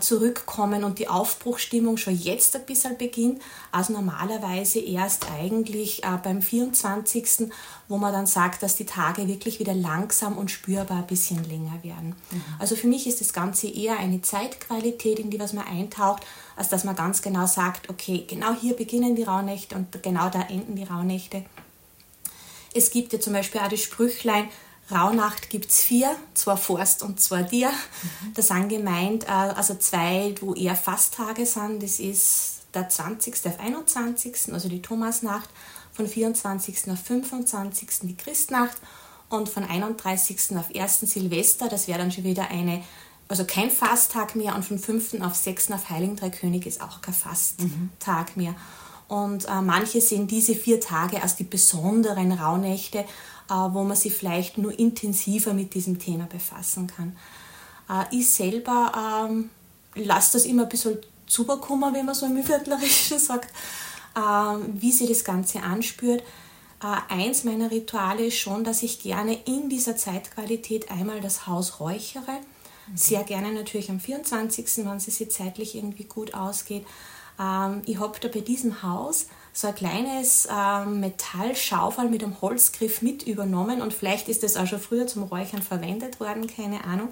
Zurückkommen 0.00 0.82
und 0.82 0.98
die 0.98 1.08
Aufbruchstimmung 1.08 1.98
schon 1.98 2.16
jetzt 2.16 2.56
ein 2.56 2.66
bisschen 2.66 2.96
beginnt, 2.98 3.40
also 3.70 3.92
normalerweise 3.92 4.80
erst 4.80 5.30
eigentlich 5.30 6.02
äh, 6.02 6.18
beim 6.22 6.42
24., 6.42 7.50
wo 7.88 7.98
man 7.98 8.12
dann 8.12 8.26
sagt, 8.26 8.62
dass 8.62 8.76
die 8.76 8.86
Tage 8.86 9.28
wirklich 9.28 9.60
wieder 9.60 9.74
langsam 9.74 10.36
und 10.36 10.50
spürbar 10.50 10.98
ein 10.98 11.06
bisschen 11.06 11.44
länger 11.44 11.82
werden. 11.82 12.16
Mhm. 12.30 12.42
Also 12.58 12.76
für 12.76 12.88
mich 12.88 13.06
ist 13.06 13.20
das 13.20 13.32
Ganze 13.32 13.68
eher 13.68 13.98
eine 13.98 14.22
Zeitqualität, 14.22 15.18
in 15.18 15.30
die 15.30 15.38
was 15.38 15.52
man 15.52 15.66
eintaucht, 15.66 16.24
als 16.56 16.70
dass 16.70 16.84
man 16.84 16.96
ganz 16.96 17.22
genau 17.22 17.46
sagt, 17.46 17.88
okay, 17.90 18.24
genau 18.26 18.54
hier 18.54 18.74
beginnen 18.74 19.14
die 19.14 19.22
Rauhnächte 19.22 19.76
und 19.76 20.02
genau 20.02 20.28
da 20.30 20.42
enden 20.42 20.76
die 20.76 20.84
Rauhnächte. 20.84 21.44
Es 22.74 22.90
gibt 22.90 23.12
ja 23.12 23.20
zum 23.20 23.32
Beispiel 23.32 23.60
auch 23.60 23.68
das 23.68 23.80
Sprüchlein, 23.80 24.48
Rauhnacht 24.90 25.48
gibt 25.48 25.70
es 25.70 25.80
vier, 25.80 26.14
zwei 26.34 26.56
Forst 26.56 27.02
und 27.02 27.20
zwei 27.20 27.42
Dir. 27.42 27.70
Mhm. 27.70 28.34
Das 28.34 28.48
sind 28.48 28.68
gemeint, 28.68 29.24
äh, 29.24 29.28
also 29.28 29.74
zwei, 29.76 30.34
wo 30.40 30.54
eher 30.54 30.76
Fasttage 30.76 31.46
sind. 31.46 31.82
Das 31.82 32.00
ist 32.00 32.62
der 32.74 32.88
20. 32.88 33.34
auf 33.46 33.60
21., 33.60 34.52
also 34.52 34.68
die 34.68 34.82
Thomasnacht, 34.82 35.48
von 35.92 36.06
24. 36.08 36.90
auf 36.90 37.00
25. 37.00 37.88
die 38.02 38.16
Christnacht 38.16 38.76
und 39.28 39.48
von 39.48 39.64
31. 39.64 40.56
auf 40.56 40.74
1. 40.74 41.00
Silvester, 41.00 41.68
das 41.68 41.88
wäre 41.88 41.98
dann 41.98 42.12
schon 42.12 42.24
wieder 42.24 42.50
eine, 42.50 42.82
also 43.28 43.44
kein 43.44 43.70
Fasttag 43.70 44.34
mehr 44.34 44.54
und 44.54 44.64
von 44.64 44.78
5. 44.78 45.20
auf 45.22 45.34
6. 45.34 45.70
auf 45.72 45.88
Heiligen 45.88 46.16
Drei 46.16 46.30
König 46.30 46.66
ist 46.66 46.82
auch 46.82 47.00
kein 47.00 47.14
Fasttag 47.14 48.36
mhm. 48.36 48.42
mehr. 48.42 48.54
Und 49.06 49.44
äh, 49.44 49.60
manche 49.60 50.00
sehen 50.00 50.26
diese 50.26 50.54
vier 50.54 50.80
Tage 50.80 51.22
als 51.22 51.36
die 51.36 51.44
besonderen 51.44 52.32
Rauhnächte, 52.32 53.04
wo 53.48 53.82
man 53.84 53.96
sich 53.96 54.14
vielleicht 54.14 54.58
nur 54.58 54.78
intensiver 54.78 55.54
mit 55.54 55.74
diesem 55.74 55.98
Thema 55.98 56.26
befassen 56.26 56.86
kann. 56.86 57.16
Äh, 57.88 58.16
ich 58.16 58.30
selber 58.30 59.28
ähm, 59.28 59.50
lasse 59.94 60.32
das 60.34 60.44
immer 60.44 60.62
ein 60.64 60.68
bisschen 60.68 60.98
zuberkommen, 61.26 61.94
wenn 61.94 62.06
man 62.06 62.14
so 62.14 62.26
im 62.26 62.42
Viertlerischen 62.42 63.18
sagt, 63.18 63.52
ähm, 64.16 64.80
wie 64.80 64.92
sich 64.92 65.08
das 65.08 65.24
Ganze 65.24 65.62
anspürt. 65.62 66.22
Äh, 66.82 67.12
eins 67.14 67.44
meiner 67.44 67.70
Rituale 67.70 68.26
ist 68.26 68.38
schon, 68.38 68.64
dass 68.64 68.82
ich 68.82 69.00
gerne 69.00 69.38
in 69.46 69.68
dieser 69.68 69.96
Zeitqualität 69.96 70.90
einmal 70.90 71.20
das 71.20 71.46
Haus 71.46 71.80
räuchere. 71.80 72.40
Mhm. 72.86 72.96
Sehr 72.96 73.24
gerne 73.24 73.52
natürlich 73.52 73.90
am 73.90 74.00
24., 74.00 74.84
wenn 74.84 74.96
es 74.96 75.04
sich 75.04 75.30
zeitlich 75.30 75.74
irgendwie 75.74 76.04
gut 76.04 76.34
ausgeht. 76.34 76.86
Ähm, 77.40 77.82
ich 77.86 77.98
habe 77.98 78.18
da 78.20 78.28
bei 78.28 78.40
diesem 78.40 78.82
Haus 78.82 79.26
so 79.54 79.68
ein 79.68 79.74
kleines 79.76 80.48
ähm, 80.50 80.98
Metallschaufel 80.98 82.08
mit 82.08 82.24
einem 82.24 82.40
Holzgriff 82.42 83.02
mit 83.02 83.22
übernommen 83.22 83.80
und 83.80 83.94
vielleicht 83.94 84.28
ist 84.28 84.42
das 84.42 84.56
auch 84.56 84.66
schon 84.66 84.80
früher 84.80 85.06
zum 85.06 85.22
Räuchern 85.22 85.62
verwendet 85.62 86.18
worden, 86.18 86.48
keine 86.48 86.84
Ahnung. 86.84 87.08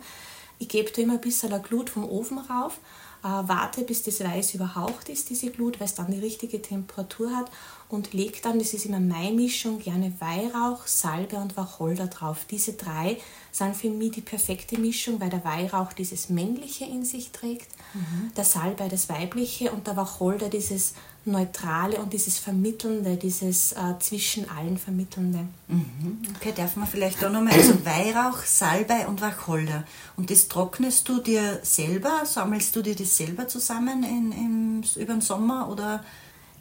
Ich 0.58 0.68
gebe 0.68 0.90
da 0.90 1.02
immer 1.02 1.14
ein 1.14 1.20
bisschen 1.20 1.50
Glut 1.62 1.88
vom 1.88 2.04
Ofen 2.04 2.38
rauf, 2.38 2.78
äh, 3.22 3.28
warte 3.28 3.82
bis 3.82 4.02
das 4.02 4.20
Weiß 4.20 4.54
überhaucht 4.54 5.08
ist, 5.08 5.30
diese 5.30 5.50
Glut, 5.50 5.78
weil 5.78 5.86
es 5.86 5.94
dann 5.94 6.10
die 6.10 6.18
richtige 6.18 6.60
Temperatur 6.60 7.30
hat 7.36 7.48
und 7.88 8.12
lege 8.12 8.40
dann, 8.42 8.58
das 8.58 8.74
ist 8.74 8.86
immer 8.86 8.98
meine 8.98 9.36
Mischung, 9.36 9.78
gerne 9.78 10.12
Weihrauch, 10.18 10.84
Salbe 10.86 11.36
und 11.36 11.56
Wacholder 11.56 12.08
drauf. 12.08 12.44
Diese 12.50 12.72
drei 12.72 13.18
sind 13.52 13.76
für 13.76 13.90
mich 13.90 14.12
die 14.12 14.20
perfekte 14.20 14.78
Mischung, 14.78 15.20
weil 15.20 15.30
der 15.30 15.44
Weihrauch 15.44 15.92
dieses 15.92 16.28
Männliche 16.28 16.86
in 16.86 17.04
sich 17.04 17.30
trägt, 17.30 17.68
mhm. 17.94 18.32
der 18.36 18.44
Salbei 18.44 18.88
das 18.88 19.08
Weibliche 19.08 19.70
und 19.70 19.86
der 19.86 19.96
Wacholder 19.96 20.48
dieses 20.48 20.94
Neutrale 21.24 21.98
und 21.98 22.12
dieses 22.12 22.38
Vermittelnde, 22.38 23.16
dieses 23.16 23.72
äh, 23.72 23.98
zwischen 24.00 24.50
allen 24.50 24.76
Vermittelnde. 24.76 25.46
Mhm. 25.68 26.18
Okay, 26.36 26.52
darf 26.56 26.74
man 26.76 26.88
vielleicht 26.88 27.24
auch 27.24 27.30
nochmal, 27.30 27.52
also 27.52 27.84
Weihrauch, 27.84 28.38
Salbei 28.38 29.06
und 29.06 29.20
Wacholder. 29.20 29.84
Und 30.16 30.30
das 30.30 30.48
trocknest 30.48 31.08
du 31.08 31.20
dir 31.20 31.60
selber, 31.62 32.22
sammelst 32.24 32.74
du 32.74 32.82
dir 32.82 32.96
das 32.96 33.16
selber 33.16 33.46
zusammen 33.46 34.02
in, 34.02 34.32
in, 34.32 34.84
über 34.96 35.14
den 35.14 35.20
Sommer 35.20 35.68
oder... 35.68 36.04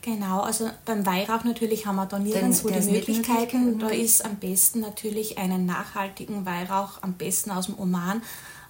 Genau, 0.03 0.39
also 0.39 0.67
beim 0.83 1.05
Weihrauch 1.05 1.43
natürlich 1.43 1.85
haben 1.85 1.97
wir 1.97 2.07
da 2.07 2.17
nirgendwo 2.17 2.69
die 2.69 2.91
Möglichkeiten. 2.91 3.77
Da 3.77 3.89
ist 3.89 4.25
am 4.25 4.37
besten 4.37 4.79
natürlich 4.79 5.37
einen 5.37 5.67
nachhaltigen 5.67 6.43
Weihrauch, 6.43 7.03
am 7.03 7.13
besten 7.13 7.51
aus 7.51 7.67
dem 7.67 7.77
Oman, 7.77 8.23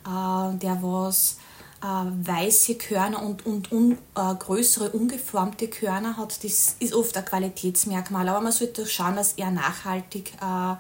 äh, 0.06 0.58
der 0.58 0.80
was 0.82 1.38
weiße 1.82 2.76
Körner 2.76 3.24
und, 3.24 3.46
und 3.46 3.72
un, 3.72 3.98
äh, 4.16 4.36
größere 4.36 4.92
ungeformte 4.92 5.68
Körner 5.68 6.18
hat, 6.18 6.44
das 6.44 6.76
ist 6.80 6.94
oft 6.94 7.18
ein 7.18 7.26
Qualitätsmerkmal. 7.26 8.30
Aber 8.30 8.42
man 8.42 8.52
sollte 8.52 8.86
schauen, 8.86 9.16
dass 9.16 9.34
er 9.34 9.50
nachhaltig 9.50 10.34
äh, 10.42 10.76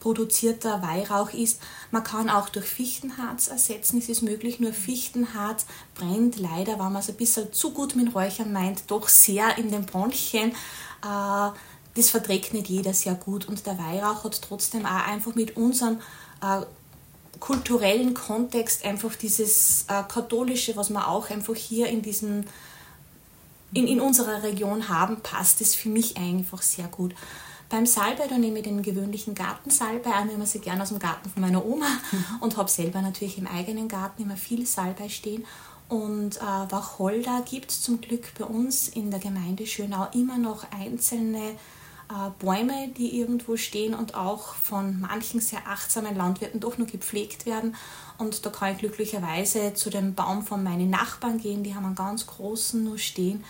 produzierter 0.00 0.82
Weihrauch 0.82 1.32
ist. 1.32 1.60
Man 1.92 2.04
kann 2.04 2.28
auch 2.28 2.48
durch 2.48 2.66
Fichtenharz 2.66 3.48
ersetzen, 3.48 3.98
es 3.98 4.08
ist 4.08 4.22
möglich, 4.22 4.58
nur 4.60 4.72
Fichtenharz 4.72 5.64
brennt 5.94 6.38
leider, 6.38 6.72
wenn 6.72 6.92
man 6.92 6.96
es 6.96 7.08
ein 7.08 7.16
bisschen 7.16 7.52
zu 7.52 7.70
gut 7.70 7.94
mit 7.94 8.14
Räuchern 8.14 8.52
meint, 8.52 8.90
doch 8.90 9.08
sehr 9.08 9.56
in 9.58 9.70
den 9.70 9.86
Bronchien. 9.86 10.50
Äh, 11.02 11.50
das 11.94 12.10
verträgt 12.10 12.52
nicht 12.52 12.68
jeder 12.68 12.94
sehr 12.94 13.14
gut 13.14 13.46
und 13.46 13.64
der 13.66 13.78
Weihrauch 13.78 14.24
hat 14.24 14.42
trotzdem 14.42 14.84
auch 14.84 15.06
einfach 15.06 15.34
mit 15.34 15.56
unserem 15.56 16.00
äh, 16.42 16.62
kulturellen 17.42 18.14
Kontext 18.14 18.84
einfach 18.84 19.16
dieses 19.16 19.86
äh, 19.88 20.04
katholische, 20.04 20.76
was 20.76 20.90
wir 20.90 21.08
auch 21.08 21.28
einfach 21.28 21.56
hier 21.56 21.88
in 21.88 22.00
diesem 22.00 22.44
in, 23.74 23.88
in 23.88 24.00
unserer 24.00 24.44
Region 24.44 24.88
haben, 24.88 25.20
passt 25.22 25.60
es 25.60 25.74
für 25.74 25.88
mich 25.88 26.16
einfach 26.16 26.62
sehr 26.62 26.86
gut. 26.86 27.14
Beim 27.68 27.84
Salbei, 27.84 28.28
da 28.28 28.38
nehme 28.38 28.58
ich 28.58 28.64
den 28.64 28.82
gewöhnlichen 28.82 29.34
Gartensalbei 29.34 30.12
an, 30.12 30.28
nehme 30.28 30.46
sie 30.46 30.60
gerne 30.60 30.82
aus 30.82 30.90
dem 30.90 31.00
Garten 31.00 31.30
von 31.30 31.42
meiner 31.42 31.64
Oma 31.64 31.88
und 32.40 32.56
habe 32.56 32.70
selber 32.70 33.02
natürlich 33.02 33.38
im 33.38 33.48
eigenen 33.48 33.88
Garten 33.88 34.22
immer 34.22 34.36
viele 34.36 34.66
Salbei 34.66 35.08
stehen. 35.08 35.44
Und 35.88 36.36
äh, 36.36 36.40
Wacholder 36.40 37.42
gibt 37.50 37.72
es 37.72 37.80
zum 37.80 38.00
Glück 38.00 38.34
bei 38.38 38.44
uns 38.44 38.88
in 38.88 39.10
der 39.10 39.18
Gemeinde 39.18 39.66
Schönau 39.66 40.06
immer 40.12 40.38
noch 40.38 40.64
einzelne 40.70 41.56
Bäume, 42.38 42.88
die 42.96 43.18
irgendwo 43.18 43.56
stehen 43.56 43.94
und 43.94 44.14
auch 44.14 44.54
von 44.54 45.00
manchen 45.00 45.40
sehr 45.40 45.66
achtsamen 45.66 46.16
Landwirten 46.16 46.60
doch 46.60 46.78
nur 46.78 46.86
gepflegt 46.86 47.46
werden. 47.46 47.74
Und 48.18 48.44
da 48.44 48.50
kann 48.50 48.72
ich 48.72 48.78
glücklicherweise 48.78 49.74
zu 49.74 49.90
dem 49.90 50.14
Baum 50.14 50.42
von 50.42 50.62
meinen 50.62 50.90
Nachbarn 50.90 51.38
gehen, 51.38 51.62
die 51.62 51.74
haben 51.74 51.86
einen 51.86 51.94
ganz 51.94 52.26
großen 52.26 52.82
nur 52.82 52.98
stehen 52.98 53.44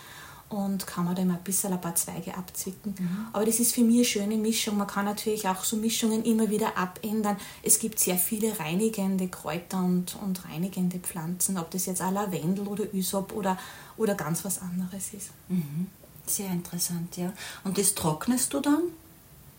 und 0.52 0.86
kann 0.86 1.04
man 1.04 1.14
da 1.14 1.22
immer 1.22 1.34
ein 1.34 1.42
bisschen 1.42 1.72
ein 1.72 1.80
paar 1.80 1.94
Zweige 1.94 2.36
abzwicken. 2.36 2.94
Mhm. 2.98 3.26
Aber 3.32 3.44
das 3.44 3.58
ist 3.58 3.74
für 3.74 3.82
mich 3.82 3.96
eine 3.96 4.04
schöne 4.04 4.36
Mischung. 4.36 4.76
Man 4.76 4.86
kann 4.86 5.06
natürlich 5.06 5.48
auch 5.48 5.64
so 5.64 5.76
Mischungen 5.76 6.24
immer 6.24 6.50
wieder 6.50 6.76
abändern. 6.76 7.36
Es 7.62 7.78
gibt 7.78 7.98
sehr 7.98 8.18
viele 8.18 8.58
reinigende 8.58 9.28
Kräuter 9.28 9.78
und, 9.78 10.16
und 10.22 10.44
reinigende 10.44 10.98
Pflanzen, 10.98 11.58
ob 11.58 11.70
das 11.70 11.86
jetzt 11.86 12.00
Lavendel 12.00 12.66
oder 12.66 12.92
Ysop 12.92 13.32
oder, 13.32 13.58
oder 13.96 14.14
ganz 14.14 14.44
was 14.44 14.60
anderes 14.60 15.14
ist. 15.14 15.30
Mhm. 15.48 15.88
Sehr 16.32 16.50
interessant, 16.50 17.18
ja. 17.18 17.30
Und 17.62 17.76
das 17.76 17.94
trocknest 17.94 18.54
du 18.54 18.60
dann? 18.60 18.82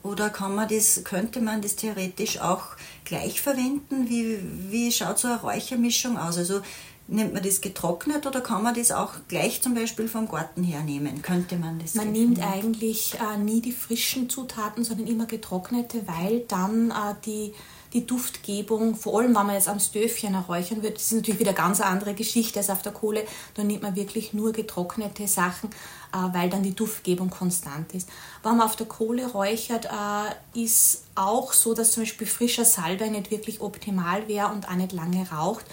Oder 0.02 0.32
kann 0.32 0.56
man 0.56 0.68
das, 0.68 1.04
könnte 1.04 1.40
man 1.40 1.62
das 1.62 1.76
theoretisch 1.76 2.40
auch 2.40 2.64
gleich 3.06 3.42
verwenden? 3.42 4.10
Wie, 4.10 4.40
wie 4.72 4.92
schaut 4.92 5.20
so 5.20 5.28
eine 5.28 5.40
Räuchermischung 5.40 6.18
aus? 6.18 6.38
Also 6.38 6.62
nimmt 7.08 7.34
man 7.34 7.44
das 7.44 7.62
getrocknet 7.62 8.26
oder 8.26 8.42
kann 8.42 8.64
man 8.64 8.74
das 8.74 8.92
auch 8.92 9.14
gleich 9.28 9.62
zum 9.62 9.76
Beispiel 9.76 10.08
vom 10.08 10.28
Garten 10.28 10.64
hernehmen? 10.64 11.22
Könnte 11.22 11.58
man 11.58 11.78
das? 11.80 11.94
Man 11.94 12.12
nimmt 12.12 12.42
eigentlich 12.42 13.20
äh, 13.20 13.38
nie 13.38 13.62
die 13.62 13.72
frischen 13.72 14.30
Zutaten, 14.30 14.84
sondern 14.84 15.06
immer 15.06 15.28
getrocknete, 15.28 16.02
weil 16.08 16.40
dann 16.48 16.90
äh, 16.90 17.16
die 17.24 17.54
die 17.94 18.06
Duftgebung, 18.06 18.96
vor 18.96 19.20
allem 19.20 19.36
wenn 19.36 19.46
man 19.46 19.56
jetzt 19.56 19.70
am 19.70 19.80
Stöfchen 19.80 20.36
räuchern 20.36 20.82
wird, 20.82 20.98
das 20.98 21.04
ist 21.04 21.14
natürlich 21.14 21.40
wieder 21.40 21.52
eine 21.52 21.58
ganz 21.58 21.80
andere 21.80 22.14
Geschichte 22.14 22.60
als 22.60 22.70
auf 22.70 22.82
der 22.82 22.92
Kohle. 22.92 23.24
Da 23.54 23.64
nimmt 23.64 23.84
man 23.84 23.96
wirklich 23.96 24.34
nur 24.34 24.52
getrocknete 24.52 25.28
Sachen, 25.28 25.70
äh, 26.12 26.18
weil 26.34 26.50
dann 26.50 26.64
die 26.64 26.76
Duftgebung 26.76 27.30
konstant 27.30 27.94
ist. 27.94 28.10
Wenn 28.42 28.58
man 28.58 28.68
auf 28.68 28.76
der 28.76 28.88
Kohle 28.88 29.28
räuchert, 29.28 29.86
äh, 29.86 30.60
ist 30.60 31.04
auch 31.16 31.54
so, 31.54 31.74
dass 31.74 31.92
zum 31.92 32.04
Beispiel 32.04 32.28
frischer 32.28 32.66
Salbei 32.66 33.10
nicht 33.10 33.32
wirklich 33.32 33.62
optimal 33.62 34.28
wäre 34.28 34.48
und 34.50 34.68
auch 34.68 34.76
nicht 34.76 34.92
lange 34.92 35.30
raucht. 35.30 35.66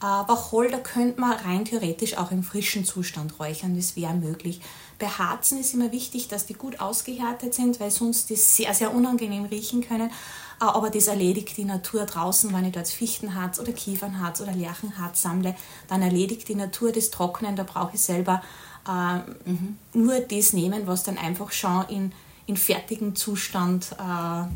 Äh, 0.00 0.04
Wacholder 0.04 0.78
könnte 0.78 1.20
man 1.20 1.32
rein 1.32 1.64
theoretisch 1.64 2.16
auch 2.16 2.30
im 2.30 2.42
frischen 2.42 2.84
Zustand 2.84 3.38
räuchern, 3.38 3.76
das 3.76 3.96
wäre 3.96 4.14
möglich. 4.14 4.60
Bei 4.98 5.06
Harzen 5.06 5.58
ist 5.58 5.74
immer 5.74 5.92
wichtig, 5.92 6.28
dass 6.28 6.46
die 6.46 6.54
gut 6.54 6.80
ausgehärtet 6.80 7.54
sind, 7.54 7.80
weil 7.80 7.90
sonst 7.90 8.28
die 8.30 8.36
sehr, 8.36 8.74
sehr 8.74 8.94
unangenehm 8.94 9.44
riechen 9.44 9.86
können. 9.86 10.10
Aber 10.60 10.90
das 10.90 11.06
erledigt 11.06 11.56
die 11.56 11.64
Natur 11.64 12.04
draußen, 12.04 12.52
wenn 12.52 12.66
ich 12.66 12.72
dort 12.72 12.86
Fichtenharz 12.86 13.58
oder 13.58 13.72
Kiefernharz 13.72 14.42
oder 14.42 14.52
Lärchenharz 14.52 15.22
sammle, 15.22 15.56
dann 15.88 16.02
erledigt 16.02 16.48
die 16.48 16.54
Natur 16.54 16.92
das 16.92 17.10
Trocknen, 17.10 17.56
da 17.56 17.62
brauche 17.62 17.94
ich 17.94 18.00
selber 18.02 18.42
äh, 18.86 19.18
mhm. 19.48 19.78
nur 19.94 20.20
das 20.20 20.52
nehmen, 20.52 20.86
was 20.86 21.02
dann 21.02 21.16
einfach 21.16 21.50
schon 21.52 21.86
in, 21.88 22.12
in 22.44 22.58
fertigem 22.58 23.16
Zustand 23.16 23.92
äh, 23.92 23.96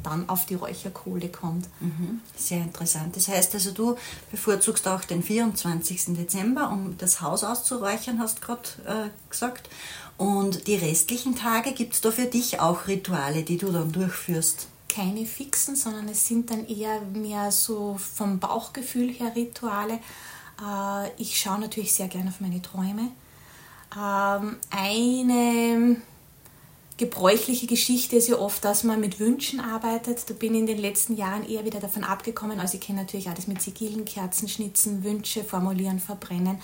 dann 0.03 0.29
auf 0.29 0.45
die 0.45 0.57
Räucherkohle 0.57 1.31
kommt. 1.31 1.69
Mhm. 1.81 2.21
Sehr 2.37 2.61
interessant. 2.61 3.17
Das 3.17 3.29
heißt 3.29 3.55
also, 3.55 3.71
du 3.71 3.97
bevorzugst 4.31 4.87
auch 4.87 5.05
den 5.05 5.23
24. 5.23 6.17
Dezember, 6.17 6.71
um 6.71 6.99
das 6.99 7.23
Haus 7.23 7.45
auszuräuchern, 7.45 8.19
hast 8.19 8.41
du 8.41 8.43
gerade 8.43 8.69
äh, 8.87 9.31
gesagt. 9.31 9.71
Und 10.19 10.67
die 10.67 10.77
restlichen 10.77 11.35
Tage 11.35 11.73
gibt 11.73 11.95
es 11.95 12.03
da 12.03 12.11
für 12.11 12.27
dich 12.27 12.61
auch 12.61 12.89
Rituale, 12.89 13.43
die 13.43 13.57
du 13.57 13.73
dann 13.73 13.91
durchführst? 13.91 14.69
Keine 14.95 15.27
fixen, 15.27 15.77
sondern 15.77 16.09
es 16.09 16.27
sind 16.27 16.51
dann 16.51 16.67
eher 16.67 17.01
mehr 17.01 17.51
so 17.51 17.97
vom 17.99 18.39
Bauchgefühl 18.39 19.11
her 19.11 19.33
Rituale. 19.35 19.95
Äh, 20.61 21.11
ich 21.17 21.39
schaue 21.39 21.61
natürlich 21.61 21.93
sehr 21.93 22.09
gerne 22.09 22.31
auf 22.31 22.41
meine 22.41 22.63
Träume. 22.63 23.11
Ähm, 23.97 24.57
eine 24.71 25.97
gebräuchliche 26.97 27.67
Geschichte 27.67 28.17
ist 28.17 28.29
ja 28.29 28.39
oft, 28.39 28.65
dass 28.65 28.85
man 28.85 29.01
mit 29.01 29.19
Wünschen 29.19 29.59
arbeitet. 29.59 30.31
Da 30.31 30.35
bin 30.35 30.55
ich 30.55 30.61
in 30.61 30.67
den 30.67 30.79
letzten 30.79 31.17
Jahren 31.17 31.49
eher 31.49 31.65
wieder 31.65 31.81
davon 31.81 32.05
abgekommen. 32.05 32.61
Also 32.61 32.79
ich 32.79 32.81
kenne 32.81 33.01
natürlich 33.01 33.29
das 33.35 33.49
mit 33.49 33.61
Sigilen, 33.61 34.05
Kerzen 34.05 34.49
schnitzen, 34.49 35.03
Wünsche 35.03 35.43
formulieren, 35.43 35.99
verbrennen. 35.99 36.59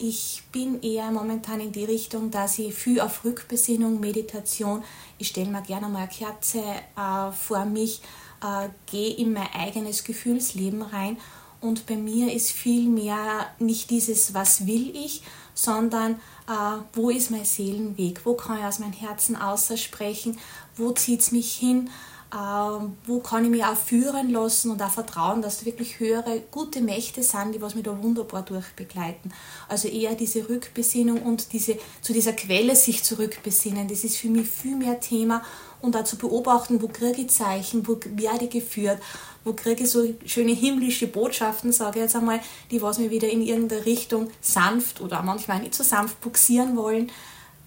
Ich 0.00 0.44
bin 0.52 0.80
eher 0.80 1.10
momentan 1.10 1.58
in 1.58 1.72
die 1.72 1.84
Richtung, 1.84 2.30
dass 2.30 2.60
ich 2.60 2.72
viel 2.72 3.00
auf 3.00 3.24
Rückbesinnung, 3.24 3.98
Meditation, 3.98 4.84
ich 5.18 5.28
stelle 5.28 5.50
mir 5.50 5.62
gerne 5.62 5.88
mal 5.88 6.00
eine 6.00 6.08
Kerze 6.08 6.62
äh, 6.96 7.32
vor 7.32 7.64
mich, 7.64 8.00
äh, 8.42 8.68
gehe 8.90 9.14
in 9.14 9.32
mein 9.32 9.52
eigenes 9.52 10.04
Gefühlsleben 10.04 10.82
rein. 10.82 11.18
Und 11.60 11.86
bei 11.86 11.96
mir 11.96 12.32
ist 12.32 12.52
viel 12.52 12.88
mehr 12.88 13.46
nicht 13.58 13.90
dieses, 13.90 14.32
was 14.32 14.66
will 14.66 14.94
ich, 14.94 15.22
sondern 15.54 16.14
äh, 16.46 16.80
wo 16.92 17.10
ist 17.10 17.32
mein 17.32 17.44
Seelenweg, 17.44 18.24
wo 18.24 18.34
kann 18.34 18.58
ich 18.58 18.64
aus 18.64 18.78
meinem 18.78 18.92
Herzen 18.92 19.34
aussprechen, 19.34 20.38
wo 20.76 20.92
zieht 20.92 21.20
es 21.20 21.32
mich 21.32 21.56
hin, 21.56 21.90
wo 22.30 23.20
kann 23.20 23.44
ich 23.44 23.50
mich 23.50 23.64
auch 23.64 23.76
führen 23.76 24.30
lassen 24.30 24.70
und 24.70 24.82
auch 24.82 24.90
vertrauen, 24.90 25.40
dass 25.40 25.60
da 25.60 25.66
wirklich 25.66 25.98
höhere, 25.98 26.42
gute 26.50 26.82
Mächte 26.82 27.22
sind, 27.22 27.54
die 27.54 27.62
was 27.62 27.74
mich 27.74 27.84
da 27.84 28.02
wunderbar 28.02 28.42
durchbegleiten. 28.42 29.32
Also 29.66 29.88
eher 29.88 30.14
diese 30.14 30.46
Rückbesinnung 30.48 31.22
und 31.22 31.52
diese, 31.54 31.78
zu 32.02 32.12
dieser 32.12 32.34
Quelle 32.34 32.76
sich 32.76 33.02
zurückbesinnen, 33.02 33.88
das 33.88 34.04
ist 34.04 34.18
für 34.18 34.28
mich 34.28 34.46
viel 34.46 34.76
mehr 34.76 35.00
Thema 35.00 35.42
und 35.80 35.96
auch 35.96 36.04
zu 36.04 36.18
beobachten, 36.18 36.82
wo 36.82 36.88
kriege 36.88 37.22
ich 37.22 37.30
Zeichen, 37.30 37.88
wo 37.88 37.98
werde 38.04 38.44
ich 38.44 38.50
geführt, 38.50 38.98
wo 39.44 39.54
kriege 39.54 39.84
ich 39.84 39.90
so 39.90 40.04
schöne 40.26 40.52
himmlische 40.52 41.06
Botschaften, 41.06 41.72
sage 41.72 42.00
ich 42.00 42.02
jetzt 42.02 42.16
einmal, 42.16 42.40
die 42.70 42.82
was 42.82 42.98
mir 42.98 43.10
wieder 43.10 43.30
in 43.30 43.40
irgendeine 43.40 43.86
Richtung 43.86 44.28
sanft 44.42 45.00
oder 45.00 45.22
manchmal 45.22 45.60
nicht 45.60 45.74
so 45.74 45.82
sanft 45.82 46.20
buxieren 46.20 46.76
wollen 46.76 47.10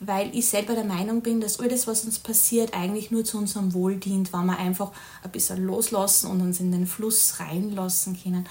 weil 0.03 0.36
ich 0.36 0.48
selber 0.48 0.74
der 0.74 0.84
Meinung 0.84 1.22
bin, 1.22 1.39
dass 1.41 1.60
alles, 1.60 1.86
was 1.86 2.05
uns 2.05 2.17
passiert, 2.17 2.74
eigentlich 2.74 3.12
nur 3.12 3.24
zu 3.24 3.38
unserem 3.38 3.75
Wohl 3.75 3.98
dient, 3.98 4.34
wenn 4.34 4.48
wir 4.48 4.58
einfach 4.58 4.91
ein 5.24 5.31
bisschen 5.31 5.63
loslassen 5.63 6.29
und 6.31 6.41
uns 6.41 6.60
in 6.60 6.72
den 6.72 6.88
Fluss 6.88 7.39
reinlassen 7.39 8.20
können. 8.22 8.48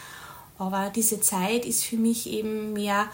Aber 0.59 0.91
diese 0.95 1.21
Zeit 1.21 1.67
ist 1.67 1.85
für 1.85 1.97
mich 1.97 2.31
eben 2.31 2.73
mehr 2.73 3.09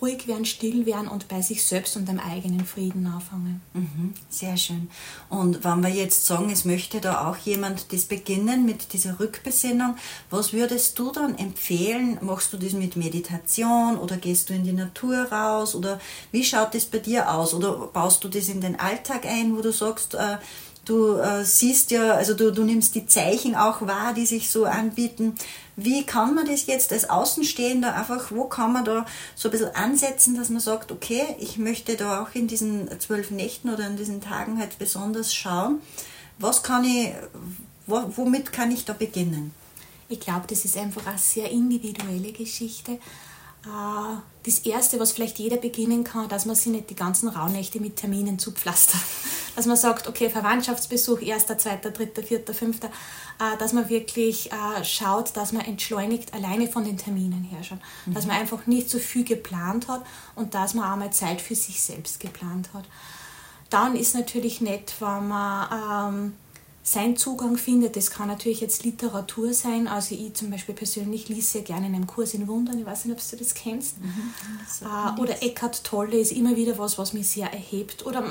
ruhig 0.00 0.26
werden, 0.26 0.44
still 0.44 0.86
werden 0.86 1.08
und 1.08 1.28
bei 1.28 1.42
sich 1.42 1.64
selbst 1.64 1.96
und 1.96 2.08
dem 2.08 2.18
eigenen 2.18 2.64
Frieden 2.64 3.06
anfangen. 3.06 3.60
Mhm, 3.74 4.14
sehr 4.28 4.56
schön. 4.56 4.90
Und 5.28 5.64
wenn 5.64 5.82
wir 5.82 5.90
jetzt 5.90 6.26
sagen, 6.26 6.50
es 6.50 6.64
möchte 6.64 7.00
da 7.00 7.28
auch 7.28 7.36
jemand 7.36 7.92
das 7.92 8.04
beginnen 8.04 8.64
mit 8.64 8.92
dieser 8.92 9.20
Rückbesinnung, 9.20 9.96
was 10.30 10.52
würdest 10.52 10.98
du 10.98 11.12
dann 11.12 11.36
empfehlen? 11.36 12.18
Machst 12.22 12.52
du 12.52 12.56
das 12.56 12.72
mit 12.72 12.96
Meditation 12.96 13.98
oder 13.98 14.16
gehst 14.16 14.48
du 14.48 14.54
in 14.54 14.64
die 14.64 14.72
Natur 14.72 15.24
raus 15.30 15.74
oder 15.74 16.00
wie 16.32 16.44
schaut 16.44 16.74
das 16.74 16.86
bei 16.86 16.98
dir 16.98 17.30
aus? 17.32 17.54
Oder 17.54 17.72
baust 17.72 18.24
du 18.24 18.28
das 18.28 18.48
in 18.48 18.60
den 18.60 18.78
Alltag 18.78 19.26
ein, 19.26 19.56
wo 19.56 19.60
du 19.60 19.72
sagst, 19.72 20.14
äh, 20.14 20.38
Du 20.84 21.16
äh, 21.16 21.44
siehst 21.44 21.90
ja, 21.90 22.14
also 22.14 22.34
du, 22.34 22.52
du 22.52 22.64
nimmst 22.64 22.94
die 22.94 23.06
Zeichen 23.06 23.54
auch 23.54 23.82
wahr, 23.82 24.14
die 24.14 24.26
sich 24.26 24.50
so 24.50 24.64
anbieten. 24.64 25.34
Wie 25.76 26.04
kann 26.04 26.34
man 26.34 26.46
das 26.46 26.66
jetzt 26.66 26.92
als 26.92 27.08
Außenstehender 27.08 27.94
einfach, 27.94 28.32
wo 28.32 28.44
kann 28.44 28.72
man 28.72 28.84
da 28.84 29.06
so 29.34 29.48
ein 29.48 29.52
bisschen 29.52 29.74
ansetzen, 29.74 30.36
dass 30.36 30.48
man 30.48 30.60
sagt, 30.60 30.90
okay, 30.90 31.36
ich 31.38 31.58
möchte 31.58 31.96
da 31.96 32.22
auch 32.22 32.34
in 32.34 32.48
diesen 32.48 32.88
zwölf 33.00 33.30
Nächten 33.30 33.70
oder 33.70 33.86
in 33.86 33.96
diesen 33.96 34.20
Tagen 34.20 34.58
halt 34.58 34.78
besonders 34.78 35.34
schauen, 35.34 35.80
was 36.38 36.62
kann 36.62 36.84
ich, 36.84 37.12
womit 37.86 38.52
kann 38.52 38.70
ich 38.70 38.84
da 38.84 38.92
beginnen? 38.92 39.52
Ich 40.08 40.20
glaube, 40.20 40.46
das 40.48 40.64
ist 40.64 40.76
einfach 40.76 41.06
eine 41.06 41.18
sehr 41.18 41.50
individuelle 41.50 42.32
Geschichte. 42.32 42.98
Äh, 43.64 44.16
das 44.44 44.60
Erste, 44.60 44.98
was 44.98 45.12
vielleicht 45.12 45.38
jeder 45.38 45.58
beginnen 45.58 46.02
kann, 46.02 46.28
dass 46.28 46.46
man 46.46 46.56
sich 46.56 46.72
nicht 46.72 46.88
die 46.88 46.94
ganzen 46.94 47.28
Rauhnächte 47.28 47.78
mit 47.78 47.96
Terminen 47.96 48.38
zupflastert. 48.38 49.00
Dass 49.56 49.66
man 49.66 49.76
sagt, 49.76 50.06
okay, 50.06 50.30
Verwandtschaftsbesuch, 50.30 51.20
erster, 51.20 51.58
zweiter, 51.58 51.90
dritter, 51.90 52.22
vierter, 52.22 52.54
fünfter, 52.54 52.86
äh, 52.86 53.58
dass 53.58 53.72
man 53.72 53.88
wirklich 53.88 54.50
äh, 54.52 54.84
schaut, 54.84 55.36
dass 55.36 55.52
man 55.52 55.62
entschleunigt 55.62 56.32
alleine 56.32 56.68
von 56.68 56.84
den 56.84 56.96
Terminen 56.96 57.42
her 57.42 57.62
schon. 57.64 57.80
Mhm. 58.06 58.14
Dass 58.14 58.26
man 58.26 58.36
einfach 58.36 58.66
nicht 58.66 58.88
so 58.88 58.98
viel 58.98 59.24
geplant 59.24 59.88
hat 59.88 60.02
und 60.36 60.54
dass 60.54 60.74
man 60.74 60.90
auch 60.90 60.96
mal 60.96 61.12
Zeit 61.12 61.42
für 61.42 61.56
sich 61.56 61.82
selbst 61.82 62.20
geplant 62.20 62.70
hat. 62.72 62.84
Dann 63.70 63.96
ist 63.96 64.14
natürlich 64.14 64.60
nett, 64.60 64.94
wenn 65.00 65.28
man 65.28 66.14
ähm, 66.14 66.34
seinen 66.82 67.16
Zugang 67.16 67.56
findet. 67.56 67.96
Das 67.96 68.10
kann 68.10 68.28
natürlich 68.28 68.60
jetzt 68.60 68.84
Literatur 68.84 69.52
sein. 69.52 69.86
Also 69.86 70.14
ich 70.14 70.34
zum 70.34 70.50
Beispiel 70.50 70.74
persönlich 70.74 71.28
lese 71.28 71.48
sehr 71.48 71.62
gerne 71.62 71.86
in 71.86 71.94
einem 71.94 72.06
Kurs 72.06 72.34
in 72.34 72.48
Wundern. 72.48 72.78
Ich 72.78 72.86
weiß 72.86 73.04
nicht, 73.04 73.16
ob 73.16 73.30
du 73.30 73.36
das 73.36 73.54
kennst. 73.54 74.00
Mhm, 74.00 74.34
das 74.64 74.82
äh, 74.82 75.20
oder 75.20 75.42
Eckhart 75.42 75.84
Tolle 75.84 76.18
ist 76.18 76.32
immer 76.32 76.56
wieder 76.56 76.78
was, 76.78 76.98
was 76.98 77.12
mich 77.12 77.28
sehr 77.28 77.52
erhebt. 77.52 78.06
Oder 78.06 78.24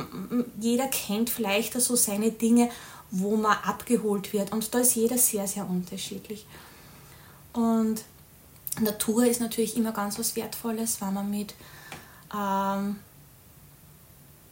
jeder 0.60 0.88
kennt 0.88 1.30
vielleicht 1.30 1.80
so 1.80 1.96
seine 1.96 2.32
Dinge, 2.32 2.70
wo 3.12 3.36
man 3.36 3.58
abgeholt 3.64 4.34
wird. 4.34 4.52
Und 4.52 4.74
da 4.74 4.80
ist 4.80 4.96
jeder 4.96 5.18
sehr, 5.18 5.48
sehr 5.48 5.70
unterschiedlich. 5.70 6.46
Und 7.54 8.04
Natur 8.80 9.26
ist 9.26 9.42
natürlich 9.42 9.78
immer 9.78 9.92
ganz 9.92 10.18
was 10.18 10.36
Wertvolles, 10.36 11.02
weil 11.02 11.12
man 11.12 11.30
mit 11.30 11.54
ähm, 12.36 12.98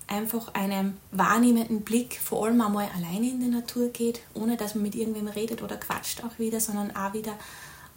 einfach 0.08 0.54
einem 0.54 0.98
wahrnehmenden 1.12 1.82
Blick 1.82 2.20
vor 2.24 2.46
allem 2.46 2.62
einmal 2.62 2.90
alleine 2.96 3.30
in 3.30 3.40
die 3.40 3.48
Natur 3.48 3.90
geht, 3.90 4.22
ohne 4.34 4.58
dass 4.58 4.74
man 4.74 4.84
mit 4.84 4.96
irgendwem 4.96 5.28
redet 5.28 5.62
oder 5.62 5.78
quatscht 5.78 6.24
auch 6.24 6.40
wieder, 6.40 6.60
sondern 6.60 6.96
auch 6.96 7.14
wieder 7.14 7.34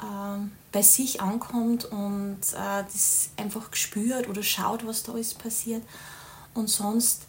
ähm, 0.02 0.52
bei 0.72 0.82
sich 0.82 1.20
ankommt 1.20 1.84
und 1.84 2.38
äh, 2.52 2.84
das 2.92 3.30
einfach 3.36 3.74
spürt 3.74 4.28
oder 4.28 4.42
schaut, 4.42 4.86
was 4.86 5.02
da 5.02 5.12
alles 5.12 5.34
passiert. 5.34 5.82
Und 6.54 6.68
sonst, 6.68 7.26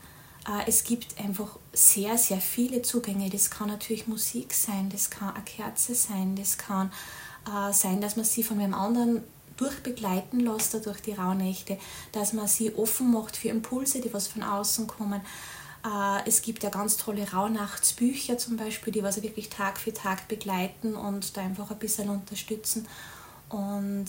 äh, 0.48 0.68
es 0.68 0.84
gibt 0.84 1.20
einfach 1.20 1.58
sehr, 1.74 2.18
sehr 2.18 2.42
viele 2.42 2.82
Zugänge. 2.82 3.30
Das 3.30 3.52
kann 3.52 3.68
natürlich 3.68 4.08
Musik 4.08 4.54
sein, 4.54 4.90
das 4.90 5.10
kann 5.10 5.34
eine 5.34 5.44
Kerze 5.44 5.96
sein, 5.96 6.36
das 6.36 6.58
kann 6.58 6.92
äh, 7.46 7.74
sein, 7.74 8.02
dass 8.02 8.16
man 8.16 8.26
sie 8.26 8.44
von 8.44 8.60
einem 8.60 8.74
anderen 8.74 9.24
durchbegleiten 9.62 10.40
lässt 10.40 10.74
durch 10.86 11.02
die 11.02 11.14
Rauhnächte, 11.14 11.78
dass 12.12 12.34
man 12.34 12.48
sie 12.48 12.74
offen 12.76 13.12
macht 13.12 13.38
für 13.38 13.50
Impulse, 13.50 14.02
die 14.02 14.14
was 14.14 14.28
von 14.28 14.44
außen 14.44 14.88
kommen. 14.88 15.22
Äh, 15.86 16.28
es 16.28 16.42
gibt 16.42 16.64
ja 16.64 16.70
ganz 16.70 16.98
tolle 16.98 17.30
Rauhnachtsbücher 17.32 18.38
zum 18.38 18.58
Beispiel, 18.58 18.92
die 18.94 19.04
was 19.04 19.22
wirklich 19.22 19.50
Tag 19.50 19.80
für 19.80 19.94
Tag 19.94 20.28
begleiten 20.28 20.96
und 20.96 21.38
da 21.38 21.42
einfach 21.42 21.72
ein 21.72 21.80
bisschen 21.80 22.10
unterstützen. 22.10 22.88
Und 23.50 24.06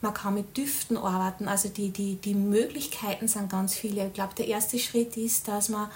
man 0.00 0.14
kann 0.14 0.34
mit 0.34 0.56
Düften 0.56 0.96
arbeiten, 0.96 1.48
also 1.48 1.68
die, 1.68 1.90
die, 1.90 2.16
die 2.16 2.34
Möglichkeiten 2.34 3.26
sind 3.26 3.50
ganz 3.50 3.74
viele. 3.74 4.06
Ich 4.06 4.12
glaube, 4.12 4.34
der 4.34 4.46
erste 4.46 4.78
Schritt 4.78 5.16
ist, 5.16 5.48
dass 5.48 5.68
man 5.68 5.90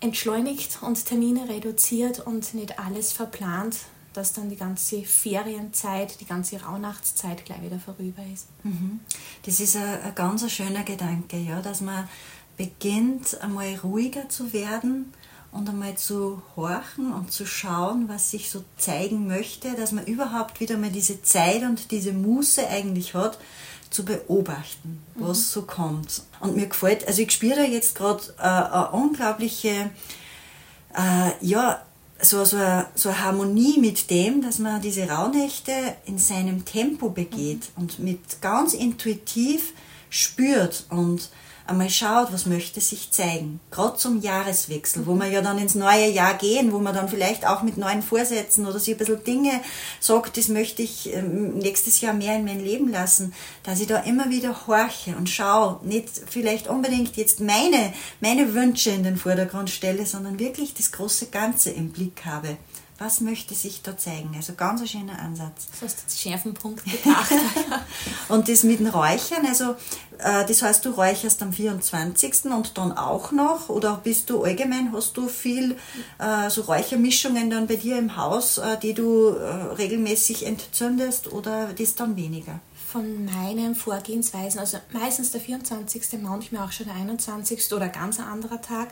entschleunigt 0.00 0.78
und 0.82 1.04
Termine 1.04 1.48
reduziert 1.48 2.20
und 2.20 2.54
nicht 2.54 2.78
alles 2.78 3.12
verplant, 3.12 3.76
dass 4.16 4.32
dann 4.32 4.48
die 4.48 4.56
ganze 4.56 5.02
Ferienzeit, 5.02 6.20
die 6.20 6.26
ganze 6.26 6.62
Rauhnachtszeit 6.62 7.44
gleich 7.44 7.62
wieder 7.62 7.78
vorüber 7.78 8.22
ist. 8.32 8.48
Mhm. 8.62 9.00
Das 9.44 9.60
ist 9.60 9.76
ein, 9.76 10.00
ein 10.02 10.14
ganz 10.14 10.50
schöner 10.50 10.82
Gedanke, 10.82 11.36
ja, 11.36 11.60
dass 11.60 11.80
man 11.80 12.08
beginnt 12.56 13.40
einmal 13.42 13.74
ruhiger 13.76 14.28
zu 14.28 14.52
werden 14.52 15.12
und 15.52 15.68
einmal 15.68 15.96
zu 15.96 16.42
horchen 16.56 17.12
und 17.12 17.32
zu 17.32 17.46
schauen, 17.46 18.08
was 18.08 18.30
sich 18.30 18.50
so 18.50 18.64
zeigen 18.76 19.26
möchte, 19.26 19.74
dass 19.74 19.92
man 19.92 20.06
überhaupt 20.06 20.60
wieder 20.60 20.76
mal 20.76 20.90
diese 20.90 21.22
Zeit 21.22 21.62
und 21.62 21.90
diese 21.90 22.12
Muße 22.12 22.66
eigentlich 22.68 23.14
hat, 23.14 23.38
zu 23.90 24.04
beobachten, 24.04 25.02
was 25.14 25.38
mhm. 25.38 25.42
so 25.42 25.62
kommt. 25.62 26.22
Und 26.40 26.56
mir 26.56 26.66
gefällt, 26.66 27.06
also 27.06 27.22
ich 27.22 27.30
spüre 27.30 27.56
da 27.56 27.62
jetzt 27.62 27.94
gerade 27.94 28.22
äh, 28.38 28.42
eine 28.42 28.90
unglaubliche 28.90 29.90
äh, 30.96 31.30
ja, 31.40 31.85
so, 32.20 32.44
so, 32.44 32.58
so 32.94 33.08
eine 33.08 33.24
Harmonie 33.24 33.78
mit 33.78 34.10
dem, 34.10 34.42
dass 34.42 34.58
man 34.58 34.80
diese 34.80 35.08
Rauhnächte 35.08 35.72
in 36.06 36.18
seinem 36.18 36.64
Tempo 36.64 37.10
begeht 37.10 37.70
mhm. 37.76 37.82
und 37.82 37.98
mit 37.98 38.40
ganz 38.40 38.74
intuitiv 38.74 39.72
spürt 40.08 40.86
und 40.90 41.30
einmal 41.66 41.90
schaut, 41.90 42.32
was 42.32 42.46
möchte 42.46 42.80
sich 42.80 43.10
zeigen. 43.10 43.60
Gerade 43.70 43.96
zum 43.96 44.20
Jahreswechsel, 44.20 45.06
wo 45.06 45.14
wir 45.14 45.26
ja 45.26 45.42
dann 45.42 45.58
ins 45.58 45.74
neue 45.74 46.08
Jahr 46.08 46.34
gehen, 46.34 46.72
wo 46.72 46.78
man 46.78 46.94
dann 46.94 47.08
vielleicht 47.08 47.46
auch 47.46 47.62
mit 47.62 47.76
neuen 47.76 48.02
Vorsätzen 48.02 48.66
oder 48.66 48.78
sich 48.78 48.94
ein 48.94 48.98
bisschen 48.98 49.24
Dinge 49.24 49.60
sagt, 50.00 50.36
das 50.36 50.48
möchte 50.48 50.82
ich 50.82 51.12
ähm, 51.12 51.58
nächstes 51.58 52.00
Jahr 52.00 52.14
mehr 52.14 52.36
in 52.36 52.44
mein 52.44 52.64
Leben 52.64 52.90
lassen, 52.90 53.34
dass 53.62 53.80
ich 53.80 53.86
da 53.86 53.98
immer 54.00 54.30
wieder 54.30 54.66
horche 54.66 55.16
und 55.16 55.28
schaue, 55.28 55.80
nicht 55.82 56.08
vielleicht 56.28 56.68
unbedingt 56.68 57.16
jetzt 57.16 57.40
meine, 57.40 57.92
meine 58.20 58.54
Wünsche 58.54 58.90
in 58.90 59.02
den 59.02 59.16
Vordergrund 59.16 59.70
stelle, 59.70 60.06
sondern 60.06 60.38
wirklich 60.38 60.74
das 60.74 60.92
große 60.92 61.26
Ganze 61.26 61.70
im 61.70 61.90
Blick 61.90 62.24
habe 62.24 62.56
was 62.98 63.20
möchte 63.20 63.54
sich 63.54 63.82
da 63.82 63.96
zeigen? 63.96 64.32
Also 64.36 64.54
ganz 64.54 64.80
ein 64.80 64.88
schöner 64.88 65.18
Ansatz. 65.18 65.66
Das 65.70 65.82
hast 65.82 65.98
du 65.98 66.02
jetzt 66.02 66.20
schärfen 66.20 66.54
Punkt 66.54 66.84
gebracht. 66.90 67.30
und 68.28 68.48
das 68.48 68.62
mit 68.62 68.80
dem 68.80 68.86
Räuchern, 68.86 69.46
also 69.46 69.76
äh, 70.18 70.46
das 70.46 70.62
heißt, 70.62 70.84
du 70.84 70.90
räucherst 70.90 71.42
am 71.42 71.52
24. 71.52 72.46
und 72.46 72.78
dann 72.78 72.92
auch 72.92 73.32
noch? 73.32 73.68
Oder 73.68 74.00
bist 74.02 74.30
du 74.30 74.42
allgemein, 74.42 74.92
hast 74.92 75.16
du 75.16 75.28
viel 75.28 75.76
äh, 76.18 76.48
so 76.48 76.62
Räuchermischungen 76.62 77.50
dann 77.50 77.66
bei 77.66 77.76
dir 77.76 77.98
im 77.98 78.16
Haus, 78.16 78.58
äh, 78.58 78.78
die 78.78 78.94
du 78.94 79.26
regelmäßig 79.26 80.46
entzündest 80.46 81.32
oder 81.32 81.72
das 81.76 81.94
dann 81.94 82.16
weniger? 82.16 82.60
Von 82.86 83.26
meinen 83.26 83.74
Vorgehensweisen, 83.74 84.60
also 84.60 84.78
meistens 84.92 85.32
der 85.32 85.40
24., 85.40 86.20
manchmal 86.22 86.66
auch 86.66 86.72
schon 86.72 86.86
der 86.86 86.94
21. 86.94 87.72
oder 87.72 87.88
ganz 87.88 88.18
ein 88.18 88.26
anderer 88.26 88.62
Tag, 88.62 88.88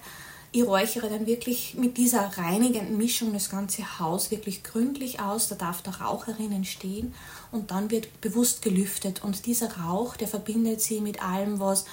ich 0.55 0.65
räuchere 0.65 1.11
dann 1.11 1.27
wirklich 1.27 1.75
mit 1.75 1.97
dieser 1.97 2.39
reinigenden 2.39 2.97
Mischung 2.97 3.33
das 3.33 3.51
ganze 3.51 3.99
Haus 3.99 4.31
wirklich 4.31 4.63
gründlich 4.63 5.19
aus. 5.19 5.49
Da 5.49 5.57
darf 5.57 5.83
der 5.83 6.01
Rauch 6.01 6.29
herinnen 6.29 6.65
stehen 6.65 7.13
und 7.51 7.73
dann 7.73 7.91
wird 7.91 8.21
bewusst 8.21 8.63
gelüftet. 8.63 9.25
Und 9.25 9.47
dieser 9.47 9.79
Rauch, 9.79 10.17
der 10.17 10.29
verbindet 10.29 10.81
sie 10.81 11.01
mit 11.01 11.21
allem, 11.25 11.59
was 11.59 11.87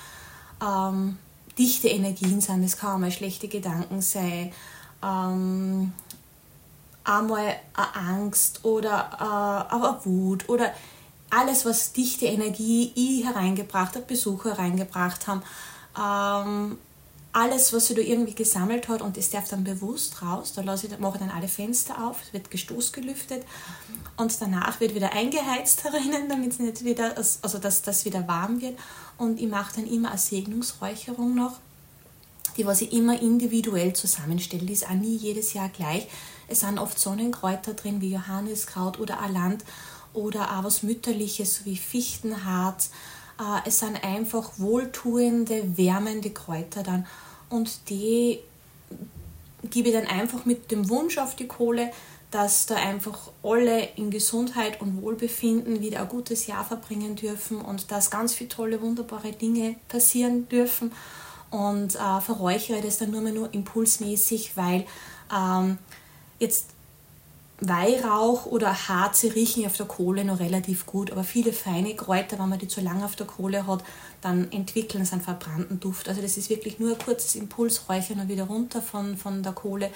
ähm, 0.64 1.18
dichte 1.58 1.88
Energien 1.88 2.40
sind. 2.40 2.64
Das 2.64 2.78
kann 2.78 2.96
einmal 2.96 3.12
schlechte 3.12 3.48
Gedanken 3.48 4.04
sein, 4.04 4.52
ähm, 5.04 5.92
einmal 7.04 7.56
Angst 7.74 8.64
oder 8.64 9.68
äh, 9.72 9.74
eine 9.74 9.98
Wut 10.06 10.50
oder 10.50 10.72
alles, 11.32 11.66
was 11.66 11.94
dichte 11.94 12.28
Energie 12.28 12.92
ich 12.94 13.26
hereingebracht 13.26 13.96
habe, 13.96 14.06
Besucher 14.06 14.52
hereingebracht 14.52 15.26
haben. 15.28 15.42
Ähm, 16.00 16.78
alles, 17.34 17.72
was 17.72 17.88
sie 17.88 17.96
da 17.96 18.02
irgendwie 18.02 18.36
gesammelt 18.36 18.88
hat 18.90 19.02
und 19.02 19.16
das 19.16 19.30
darf 19.30 19.48
dann 19.48 19.64
bewusst 19.64 20.22
raus. 20.22 20.54
Da 20.54 20.62
lasse 20.62 20.88
ich, 20.88 21.00
mache 21.00 21.16
ich 21.16 21.22
dann 21.22 21.30
alle 21.30 21.48
Fenster 21.48 22.06
auf, 22.06 22.18
es 22.22 22.34
wird 22.34 22.52
gestoßgelüftet 22.52 23.46
und 24.18 24.42
danach 24.42 24.80
wird 24.80 24.96
wieder 24.96 25.14
eingeheizt 25.14 25.84
herinnen, 25.86 26.28
damit 26.28 26.54
es 26.54 26.60
nicht 26.60 26.84
wieder, 26.84 27.16
also 27.18 27.58
dass 27.58 27.82
das 27.82 28.06
wieder 28.06 28.28
warm 28.28 28.62
wird. 28.62 28.78
Und 29.18 29.40
ich 29.40 29.48
mache 29.48 29.76
dann 29.76 29.88
immer 29.88 30.10
eine 30.10 30.18
Segnungsräucherung 30.18 31.36
noch, 31.36 31.60
die 32.58 32.66
was 32.66 32.82
ich 32.82 32.92
immer 32.92 33.22
individuell 33.22 33.94
zusammenstelle. 33.94 34.66
Die 34.66 34.74
ist 34.74 34.88
auch 34.88 34.94
nie 34.94 35.16
jedes 35.16 35.54
Jahr 35.54 35.70
gleich. 35.70 36.08
Es 36.48 36.62
sind 36.62 36.80
oft 36.80 37.00
Sonnenkräuter 37.00 37.76
drin, 37.76 38.02
wie 38.02 38.12
Johanniskraut 38.12 39.00
oder 39.00 39.22
Alant 39.22 39.64
oder 40.14 40.58
auch 40.58 40.66
was 40.66 40.84
Mütterliches, 40.84 41.64
wie 41.64 41.78
Fichtenharz 41.78 42.90
es 43.66 43.80
sind 43.80 44.04
einfach 44.04 44.52
wohltuende, 44.58 45.78
wärmende 45.78 46.30
Kräuter 46.30 46.84
dann. 46.84 47.06
Und 47.50 47.90
die 47.90 48.40
gebe 49.70 49.90
ich 49.90 49.96
dann 49.96 50.08
einfach 50.08 50.46
mit 50.46 50.72
dem 50.72 50.90
Wunsch 50.90 51.18
auf 51.18 51.36
die 51.36 51.48
Kohle, 51.48 51.92
dass 52.32 52.66
da 52.66 52.76
einfach 52.76 53.32
alle 53.44 53.90
in 53.98 54.10
Gesundheit 54.10 54.80
und 54.80 55.02
Wohlbefinden 55.02 55.82
wieder 55.82 56.02
ein 56.02 56.08
gutes 56.08 56.48
Jahr 56.48 56.64
verbringen 56.64 57.16
dürfen 57.16 57.60
und 57.60 57.92
dass 57.92 58.10
ganz 58.10 58.34
viele 58.34 58.50
tolle, 58.50 58.82
wunderbare 58.82 59.34
Dinge 59.34 59.76
passieren 59.90 60.48
dürfen. 60.48 60.94
Und 61.50 61.96
äh, 61.96 62.22
verräuchere 62.22 62.82
das 62.82 62.98
dann 62.98 63.12
nur 63.12 63.20
mehr 63.20 63.34
nur 63.34 63.54
impulsmäßig, 63.54 64.56
weil 64.56 64.86
ähm, 65.36 65.78
jetzt 66.40 66.68
Weihrauch 67.62 68.48
oder 68.48 68.88
Harze 68.88 69.36
riechen 69.36 69.68
auf 69.68 69.78
der 69.78 69.86
Kohle 69.86 70.26
noch 70.26 70.40
relativ 70.40 70.88
gut, 70.88 71.12
aber 71.12 71.24
viele 71.24 71.54
feine 71.54 71.96
Kräuter, 71.96 72.40
wenn 72.40 72.50
man 72.50 72.58
die 72.58 72.68
zu 72.68 72.82
lange 72.82 73.06
auf 73.06 73.16
der 73.16 73.28
Kohle 73.28 73.68
hat, 73.68 73.84
dann 74.20 74.52
entwickeln 74.52 75.06
sie 75.06 75.14
einen 75.14 75.22
verbrannten 75.22 75.80
Duft. 75.80 76.10
Also 76.10 76.24
das 76.24 76.38
ist 76.38 76.50
wirklich 76.50 76.80
nur 76.80 76.94
ein 76.94 76.98
kurzes 76.98 77.36
Impulsräuchern 77.36 78.20
und 78.20 78.30
wieder 78.30 78.46
runter 78.46 78.82
von, 78.82 79.16
von 79.16 79.44
der 79.44 79.54
Kohle. 79.54 79.92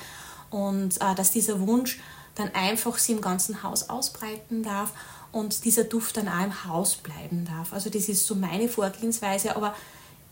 und 0.51 1.01
äh, 1.01 1.15
dass 1.15 1.31
dieser 1.31 1.59
Wunsch 1.59 1.99
dann 2.35 2.53
einfach 2.53 2.99
sie 2.99 3.13
im 3.13 3.21
ganzen 3.21 3.63
Haus 3.63 3.89
ausbreiten 3.89 4.61
darf 4.61 4.91
und 5.31 5.65
dieser 5.65 5.85
Duft 5.85 6.17
dann 6.17 6.27
auch 6.27 6.43
im 6.43 6.65
Haus 6.65 6.95
bleiben 6.95 7.45
darf. 7.45 7.73
Also 7.73 7.89
das 7.89 8.09
ist 8.09 8.27
so 8.27 8.35
meine 8.35 8.69
Vorgehensweise, 8.69 9.55
aber 9.55 9.73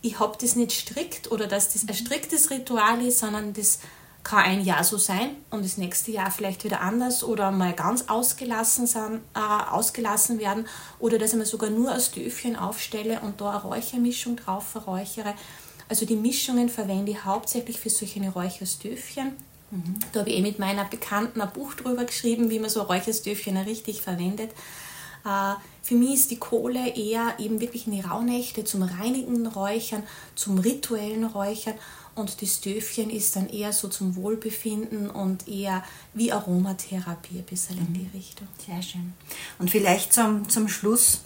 ich 0.02 0.20
habe 0.20 0.36
das 0.40 0.54
nicht 0.54 0.72
strikt 0.72 1.32
oder 1.32 1.46
dass 1.46 1.72
das 1.72 1.88
ein 1.88 1.94
striktes 1.94 2.50
Ritual 2.50 3.04
ist, 3.04 3.18
sondern 3.18 3.54
das 3.54 3.80
kann 4.24 4.44
ein 4.44 4.64
Jahr 4.64 4.82
so 4.82 4.96
sein 4.96 5.36
und 5.50 5.64
das 5.64 5.76
nächste 5.76 6.10
Jahr 6.10 6.30
vielleicht 6.30 6.64
wieder 6.64 6.80
anders 6.80 7.22
oder 7.22 7.50
mal 7.50 7.74
ganz 7.74 8.08
ausgelassen, 8.08 8.86
sein, 8.86 9.20
äh, 9.34 9.70
ausgelassen 9.70 10.38
werden 10.38 10.66
oder 10.98 11.18
dass 11.18 11.32
ich 11.32 11.38
mir 11.38 11.46
sogar 11.46 11.70
nur 11.70 11.94
aus 11.94 12.10
Döfchen 12.10 12.56
aufstelle 12.56 13.20
und 13.20 13.40
da 13.40 13.50
eine 13.50 13.62
Räuchermischung 13.62 14.36
drauf 14.36 14.66
verräuchere. 14.66 15.34
Also 15.90 16.06
die 16.06 16.16
Mischungen 16.16 16.70
verwende 16.70 17.12
ich 17.12 17.24
hauptsächlich 17.24 17.78
für 17.78 17.90
solche 17.90 18.26
Räuchersdöfchen. 18.26 19.32
Mhm. 19.70 19.98
Da 20.12 20.20
habe 20.20 20.30
ich 20.30 20.38
eh 20.38 20.42
mit 20.42 20.58
meiner 20.58 20.86
Bekannten 20.86 21.42
ein 21.42 21.52
Buch 21.52 21.74
drüber 21.74 22.04
geschrieben, 22.04 22.48
wie 22.48 22.58
man 22.58 22.70
so 22.70 22.80
Räuchersdöfchen 22.82 23.58
richtig 23.58 24.00
verwendet. 24.00 24.52
Äh, 25.26 25.54
für 25.82 25.96
mich 25.96 26.14
ist 26.14 26.30
die 26.30 26.38
Kohle 26.38 26.96
eher 26.96 27.34
eben 27.38 27.60
wirklich 27.60 27.86
in 27.86 27.92
die 27.92 28.00
Rauhnächte 28.00 28.64
zum 28.64 28.82
reinigen 28.82 29.46
Räuchern, 29.46 30.02
zum 30.34 30.58
rituellen 30.58 31.24
Räuchern 31.24 31.74
und 32.14 32.42
das 32.42 32.60
Döfchen 32.60 33.10
ist 33.10 33.36
dann 33.36 33.48
eher 33.48 33.72
so 33.72 33.88
zum 33.88 34.16
Wohlbefinden 34.16 35.10
und 35.10 35.48
eher 35.48 35.82
wie 36.12 36.32
Aromatherapie, 36.32 37.38
ein 37.38 37.44
bisschen 37.44 37.78
in 37.78 37.92
die 37.92 38.00
mhm. 38.00 38.10
Richtung. 38.14 38.48
Sehr 38.64 38.82
schön. 38.82 39.12
Und 39.58 39.70
vielleicht 39.70 40.12
zum, 40.12 40.48
zum 40.48 40.68
Schluss 40.68 41.20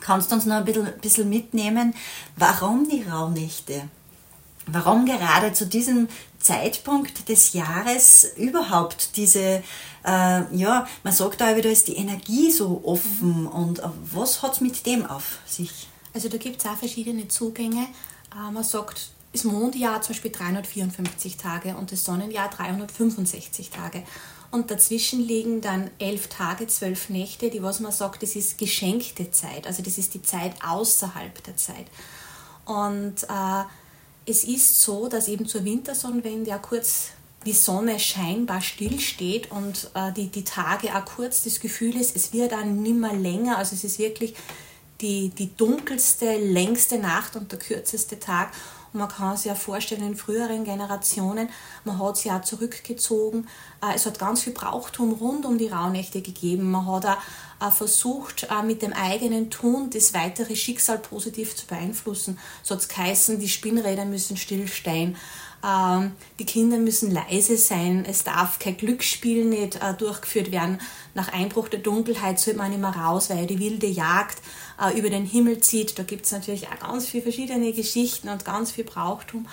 kannst 0.00 0.30
du 0.30 0.36
uns 0.36 0.46
noch 0.46 0.56
ein 0.56 0.64
bisschen, 0.64 0.92
bisschen 1.00 1.28
mitnehmen, 1.28 1.94
warum 2.36 2.88
die 2.88 3.02
Rauhnächte? 3.02 3.88
Warum 4.66 5.06
gerade 5.06 5.52
zu 5.52 5.66
diesem 5.66 6.08
Zeitpunkt 6.38 7.28
des 7.28 7.52
Jahres 7.52 8.32
überhaupt 8.36 9.16
diese, 9.16 9.62
äh, 10.04 10.56
ja, 10.56 10.86
man 11.02 11.12
sagt 11.12 11.42
auch 11.42 11.56
wieder, 11.56 11.70
ist 11.70 11.88
die 11.88 11.96
Energie 11.96 12.52
so 12.52 12.80
offen 12.84 13.42
mhm. 13.42 13.46
und 13.48 13.82
was 14.12 14.42
hat 14.42 14.54
es 14.54 14.60
mit 14.60 14.86
dem 14.86 15.04
auf 15.04 15.38
sich? 15.46 15.88
Also 16.14 16.28
da 16.28 16.36
gibt 16.36 16.60
es 16.60 16.66
auch 16.66 16.76
verschiedene 16.76 17.26
Zugänge. 17.26 17.88
Äh, 18.32 18.52
man 18.52 18.62
sagt, 18.62 19.10
das 19.32 19.44
Mondjahr 19.44 20.02
zum 20.02 20.14
Beispiel 20.14 20.30
354 20.30 21.36
Tage 21.36 21.76
und 21.76 21.90
das 21.90 22.04
Sonnenjahr 22.04 22.50
365 22.50 23.70
Tage. 23.70 24.02
Und 24.50 24.70
dazwischen 24.70 25.26
liegen 25.26 25.62
dann 25.62 25.90
elf 25.98 26.28
Tage, 26.28 26.66
zwölf 26.66 27.08
Nächte, 27.08 27.48
die 27.48 27.62
was 27.62 27.80
man 27.80 27.90
sagt, 27.90 28.22
das 28.22 28.36
ist 28.36 28.58
geschenkte 28.58 29.30
Zeit. 29.30 29.66
Also 29.66 29.82
das 29.82 29.96
ist 29.96 30.12
die 30.12 30.22
Zeit 30.22 30.52
außerhalb 30.62 31.42
der 31.44 31.56
Zeit. 31.56 31.86
Und 32.66 33.22
äh, 33.22 33.64
es 34.26 34.44
ist 34.44 34.82
so, 34.82 35.08
dass 35.08 35.28
eben 35.28 35.46
zur 35.46 35.64
Wintersonnenwende 35.64 36.50
ja 36.50 36.58
kurz 36.58 37.08
die 37.46 37.52
Sonne 37.52 37.98
scheinbar 37.98 38.60
stillsteht 38.60 39.50
und 39.50 39.90
äh, 39.94 40.12
die, 40.12 40.28
die 40.28 40.44
Tage 40.44 40.94
auch 40.94 41.04
kurz 41.04 41.42
das 41.42 41.58
Gefühl 41.58 41.96
ist, 41.96 42.14
es 42.14 42.32
wird 42.32 42.52
dann 42.52 42.82
nimmer 42.82 43.14
länger. 43.14 43.58
Also 43.58 43.74
es 43.74 43.84
ist 43.84 43.98
wirklich 43.98 44.34
die, 45.00 45.30
die 45.30 45.56
dunkelste, 45.56 46.36
längste 46.36 46.98
Nacht 46.98 47.36
und 47.36 47.50
der 47.50 47.58
kürzeste 47.58 48.20
Tag. 48.20 48.52
Man 48.92 49.08
kann 49.08 49.36
sich 49.36 49.46
ja 49.46 49.54
vorstellen, 49.54 50.06
in 50.06 50.16
früheren 50.16 50.64
Generationen, 50.64 51.48
man 51.84 51.98
hat 51.98 52.16
sich 52.16 52.26
ja 52.26 52.42
zurückgezogen. 52.42 53.48
Äh, 53.82 53.94
es 53.94 54.06
hat 54.06 54.18
ganz 54.18 54.42
viel 54.42 54.52
Brauchtum 54.52 55.12
rund 55.12 55.46
um 55.46 55.56
die 55.56 55.68
Rauhnächte 55.68 56.20
gegeben. 56.20 56.70
Man 56.70 56.86
hat 56.86 57.06
auch 57.58 57.72
versucht, 57.72 58.48
äh, 58.50 58.62
mit 58.62 58.82
dem 58.82 58.92
eigenen 58.92 59.50
Tun 59.50 59.90
das 59.90 60.12
weitere 60.12 60.56
Schicksal 60.56 60.98
positiv 60.98 61.56
zu 61.56 61.66
beeinflussen. 61.66 62.38
So 62.62 62.74
hat 62.74 62.88
geheißen, 62.88 63.38
die 63.38 63.48
Spinnräder 63.48 64.04
müssen 64.04 64.36
stillstehen. 64.36 65.16
Ähm, 65.64 66.12
die 66.38 66.44
Kinder 66.44 66.76
müssen 66.78 67.12
leise 67.12 67.56
sein, 67.56 68.04
es 68.04 68.24
darf 68.24 68.58
kein 68.58 68.76
Glücksspiel 68.76 69.44
nicht 69.44 69.76
äh, 69.76 69.94
durchgeführt 69.94 70.50
werden. 70.50 70.80
Nach 71.14 71.32
Einbruch 71.32 71.68
der 71.68 71.78
Dunkelheit 71.78 72.40
sollte 72.40 72.58
man 72.58 72.78
mehr 72.80 72.90
raus, 72.90 73.30
weil 73.30 73.46
die 73.46 73.60
wilde 73.60 73.86
Jagd 73.86 74.38
äh, 74.82 74.98
über 74.98 75.10
den 75.10 75.24
Himmel 75.24 75.60
zieht. 75.60 75.98
Da 75.98 76.02
gibt 76.02 76.26
es 76.26 76.32
natürlich 76.32 76.68
auch 76.68 76.78
ganz 76.78 77.06
viele 77.06 77.22
verschiedene 77.22 77.72
Geschichten 77.72 78.28
und 78.28 78.44
ganz 78.44 78.72
viel 78.72 78.84
Brauchtum. 78.84 79.46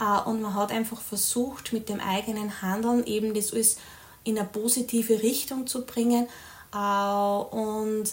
Äh, 0.00 0.28
und 0.28 0.42
man 0.42 0.54
hat 0.54 0.72
einfach 0.72 1.00
versucht, 1.00 1.72
mit 1.72 1.88
dem 1.88 2.00
eigenen 2.00 2.62
Handeln 2.62 3.06
eben 3.06 3.34
das 3.34 3.52
alles 3.52 3.76
in 4.24 4.38
eine 4.38 4.46
positive 4.46 5.22
Richtung 5.22 5.66
zu 5.66 5.84
bringen 5.84 6.28
und 6.70 8.04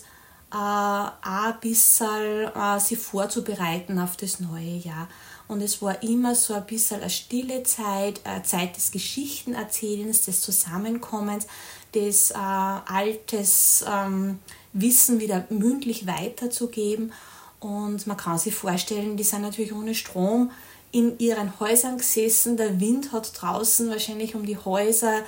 auch 0.52 1.12
ein 1.22 1.60
bisschen 1.62 2.52
sich 2.80 2.98
vorzubereiten 2.98 4.00
auf 4.00 4.18
das 4.18 4.40
neue 4.40 4.78
Jahr. 4.78 5.08
Und 5.50 5.62
es 5.62 5.82
war 5.82 6.02
immer 6.04 6.36
so 6.36 6.54
ein 6.54 6.66
bisschen 6.68 7.02
eine 7.02 7.10
stille 7.10 7.64
Zeit, 7.64 8.22
eine 8.24 8.44
Zeit 8.44 8.76
des 8.76 8.92
Geschichtenerzählens, 8.92 10.24
des 10.24 10.42
Zusammenkommens, 10.42 11.48
des 11.94 12.32
äh, 12.32 12.36
altes 12.36 13.84
ähm, 13.88 14.40
Wissen 14.74 15.20
wieder 15.20 15.46
mündlich 15.50 16.08
weiterzugeben. 16.08 17.12
Und 17.60 18.08
man 18.08 18.18
kann 18.18 18.38
sich 18.38 18.56
vorstellen, 18.56 19.18
die 19.18 19.24
sind 19.24 19.42
natürlich 19.42 19.74
ohne 19.74 19.96
Strom 19.96 20.52
in 20.92 21.20
ihren 21.20 21.60
Häusern 21.60 21.98
gesessen. 21.98 22.58
Der 22.58 22.80
Wind 22.80 23.12
hat 23.12 23.32
draußen 23.40 23.90
wahrscheinlich 23.90 24.36
um 24.36 24.46
die 24.46 24.58
Häuser 24.58 25.22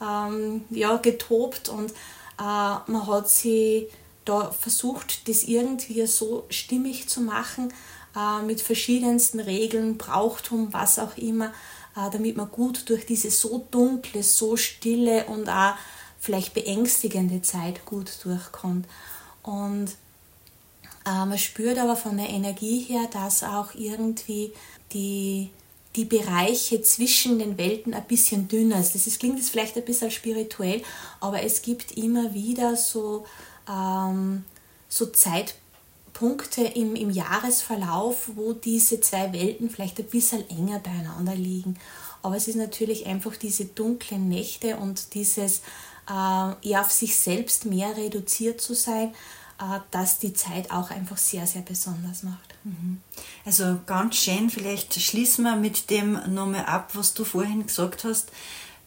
ähm, 0.00 0.64
ja, 0.70 0.96
getobt 0.96 1.68
und 1.68 1.90
äh, 1.90 1.92
man 2.38 3.06
hat 3.06 3.28
sie 3.28 3.88
da 4.24 4.50
versucht, 4.52 5.28
das 5.28 5.44
irgendwie 5.44 6.06
so 6.06 6.44
stimmig 6.50 7.08
zu 7.08 7.20
machen, 7.20 7.72
äh, 8.14 8.42
mit 8.44 8.60
verschiedensten 8.60 9.40
Regeln, 9.40 9.96
Brauchtum, 9.96 10.72
was 10.72 10.98
auch 10.98 11.16
immer, 11.16 11.46
äh, 11.96 12.10
damit 12.12 12.36
man 12.36 12.50
gut 12.50 12.88
durch 12.88 13.06
diese 13.06 13.30
so 13.30 13.66
dunkle, 13.70 14.22
so 14.22 14.56
stille 14.56 15.24
und 15.26 15.48
auch 15.48 15.74
vielleicht 16.18 16.54
beängstigende 16.54 17.42
Zeit 17.42 17.84
gut 17.84 18.10
durchkommt. 18.24 18.86
Und 19.42 19.88
äh, 21.06 21.24
man 21.24 21.38
spürt 21.38 21.78
aber 21.78 21.96
von 21.96 22.16
der 22.16 22.28
Energie 22.28 22.80
her, 22.80 23.08
dass 23.12 23.42
auch 23.42 23.74
irgendwie 23.74 24.52
die, 24.92 25.50
die 25.96 26.04
Bereiche 26.04 26.82
zwischen 26.82 27.38
den 27.38 27.56
Welten 27.56 27.94
ein 27.94 28.06
bisschen 28.06 28.48
dünner 28.48 28.80
ist. 28.80 28.94
Das 28.94 29.06
ist, 29.06 29.20
klingt 29.20 29.38
jetzt 29.38 29.50
vielleicht 29.50 29.76
ein 29.76 29.84
bisschen 29.84 30.10
spirituell, 30.10 30.82
aber 31.20 31.42
es 31.42 31.62
gibt 31.62 31.92
immer 31.92 32.34
wieder 32.34 32.76
so, 32.76 33.26
ähm, 33.68 34.44
so 34.88 35.06
Zeitpunkte, 35.06 35.68
Punkte 36.18 36.64
im, 36.64 36.96
im 36.96 37.10
Jahresverlauf, 37.10 38.30
wo 38.34 38.52
diese 38.52 39.00
zwei 39.00 39.32
Welten 39.32 39.70
vielleicht 39.70 40.00
ein 40.00 40.06
bisschen 40.06 40.50
enger 40.50 40.80
beieinander 40.80 41.36
liegen. 41.36 41.76
Aber 42.22 42.34
es 42.34 42.48
ist 42.48 42.56
natürlich 42.56 43.06
einfach 43.06 43.36
diese 43.36 43.66
dunklen 43.66 44.28
Nächte 44.28 44.78
und 44.78 45.14
dieses 45.14 45.62
eher 46.08 46.80
auf 46.80 46.90
sich 46.90 47.16
selbst 47.16 47.66
mehr 47.66 47.96
reduziert 47.96 48.60
zu 48.60 48.74
sein, 48.74 49.14
äh, 49.60 49.80
dass 49.90 50.18
die 50.18 50.32
Zeit 50.32 50.70
auch 50.70 50.90
einfach 50.90 51.16
sehr, 51.16 51.46
sehr 51.46 51.62
besonders 51.62 52.22
macht. 52.22 52.54
Mhm. 52.64 53.00
Also 53.44 53.78
ganz 53.86 54.16
schön, 54.16 54.50
vielleicht 54.50 55.00
schließen 55.00 55.44
wir 55.44 55.56
mit 55.56 55.90
dem 55.90 56.12
nochmal 56.32 56.66
ab, 56.66 56.90
was 56.94 57.14
du 57.14 57.24
vorhin 57.24 57.66
gesagt 57.66 58.04
hast, 58.04 58.30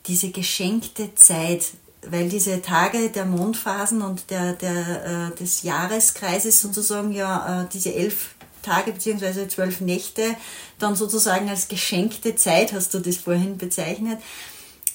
diese 0.07 0.31
geschenkte 0.31 1.13
Zeit 1.15 1.65
weil 2.07 2.29
diese 2.29 2.61
Tage 2.61 3.09
der 3.09 3.25
Mondphasen 3.25 4.01
und 4.01 4.29
der, 4.31 4.53
der, 4.53 5.05
äh, 5.31 5.35
des 5.35 5.63
Jahreskreises 5.63 6.61
sozusagen 6.61 7.11
ja 7.11 7.63
äh, 7.63 7.67
diese 7.71 7.93
elf 7.93 8.33
Tage 8.63 8.91
bzw. 8.91 9.47
zwölf 9.47 9.81
Nächte 9.81 10.35
dann 10.79 10.95
sozusagen 10.95 11.49
als 11.49 11.67
geschenkte 11.67 12.35
Zeit, 12.35 12.73
hast 12.73 12.93
du 12.93 12.99
das 12.99 13.17
vorhin 13.17 13.57
bezeichnet, 13.57 14.19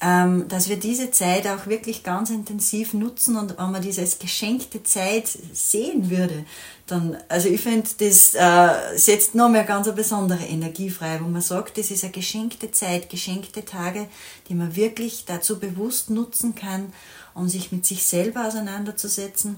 dass 0.00 0.68
wir 0.68 0.76
diese 0.76 1.10
Zeit 1.10 1.46
auch 1.46 1.66
wirklich 1.66 2.02
ganz 2.02 2.30
intensiv 2.30 2.92
nutzen 2.92 3.36
und 3.36 3.56
wenn 3.58 3.70
man 3.70 3.80
diese 3.80 4.02
als 4.02 4.18
geschenkte 4.18 4.82
Zeit 4.82 5.26
sehen 5.52 6.10
würde, 6.10 6.44
dann, 6.86 7.16
also 7.28 7.48
ich 7.48 7.60
finde, 7.60 7.88
das 7.98 8.34
äh, 8.34 8.96
setzt 8.96 9.34
nochmal 9.34 9.64
ganz 9.64 9.86
eine 9.88 9.96
besondere 9.96 10.44
Energie 10.44 10.90
frei, 10.90 11.18
wo 11.20 11.28
man 11.28 11.40
sagt, 11.40 11.78
das 11.78 11.90
ist 11.90 12.04
eine 12.04 12.12
geschenkte 12.12 12.70
Zeit, 12.70 13.10
geschenkte 13.10 13.64
Tage, 13.64 14.06
die 14.48 14.54
man 14.54 14.76
wirklich 14.76 15.24
dazu 15.24 15.58
bewusst 15.58 16.10
nutzen 16.10 16.54
kann, 16.54 16.92
um 17.34 17.48
sich 17.48 17.72
mit 17.72 17.84
sich 17.84 18.04
selber 18.04 18.46
auseinanderzusetzen 18.46 19.56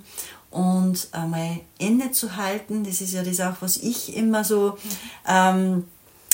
und 0.50 1.08
einmal 1.12 1.60
innezuhalten. 1.78 2.84
Das 2.84 3.00
ist 3.00 3.12
ja 3.12 3.22
das 3.22 3.40
auch, 3.40 3.56
was 3.60 3.76
ich 3.76 4.16
immer 4.16 4.44
so 4.44 4.78
ähm, 5.28 5.84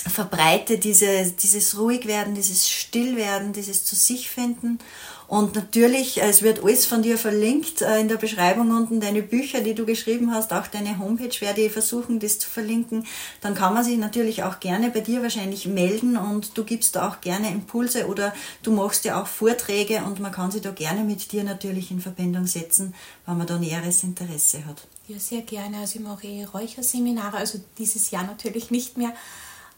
verbreite, 0.08 0.78
diese, 0.78 1.32
dieses 1.32 1.78
Ruhigwerden, 1.78 2.34
dieses 2.34 2.68
Stillwerden, 2.68 3.52
dieses 3.52 3.84
zu 3.84 3.96
sich 3.96 4.30
finden. 4.30 4.78
Und 5.26 5.54
natürlich, 5.54 6.22
es 6.22 6.42
wird 6.42 6.62
alles 6.62 6.84
von 6.84 7.02
dir 7.02 7.16
verlinkt 7.16 7.80
äh, 7.80 7.98
in 7.98 8.08
der 8.08 8.16
Beschreibung 8.16 8.70
unten, 8.70 9.00
deine 9.00 9.22
Bücher, 9.22 9.62
die 9.62 9.74
du 9.74 9.86
geschrieben 9.86 10.32
hast, 10.32 10.52
auch 10.52 10.66
deine 10.66 10.98
Homepage, 10.98 11.40
werde 11.40 11.62
ich 11.62 11.72
versuchen, 11.72 12.20
das 12.20 12.38
zu 12.38 12.48
verlinken. 12.50 13.06
Dann 13.40 13.54
kann 13.54 13.72
man 13.72 13.82
sich 13.82 13.96
natürlich 13.96 14.42
auch 14.42 14.60
gerne 14.60 14.90
bei 14.90 15.00
dir 15.00 15.22
wahrscheinlich 15.22 15.66
melden 15.66 16.18
und 16.18 16.56
du 16.58 16.64
gibst 16.64 16.96
da 16.96 17.08
auch 17.08 17.22
gerne 17.22 17.50
Impulse 17.50 18.06
oder 18.06 18.34
du 18.62 18.72
machst 18.72 19.06
ja 19.06 19.20
auch 19.20 19.26
Vorträge 19.26 20.02
und 20.04 20.20
man 20.20 20.30
kann 20.30 20.50
sich 20.50 20.60
da 20.60 20.70
gerne 20.70 21.04
mit 21.04 21.32
dir 21.32 21.42
natürlich 21.42 21.90
in 21.90 22.00
Verbindung 22.00 22.46
setzen, 22.46 22.94
wenn 23.24 23.38
man 23.38 23.46
da 23.46 23.58
näheres 23.58 24.04
Interesse 24.04 24.66
hat. 24.66 24.86
Ja, 25.08 25.18
sehr 25.18 25.40
gerne. 25.40 25.78
Also 25.78 25.98
ich 25.98 26.04
mache 26.04 26.26
eh 26.26 26.44
Räucherseminare, 26.44 27.38
also 27.38 27.58
dieses 27.78 28.10
Jahr 28.10 28.24
natürlich 28.24 28.70
nicht 28.70 28.98
mehr 28.98 29.10
äh, 29.10 29.12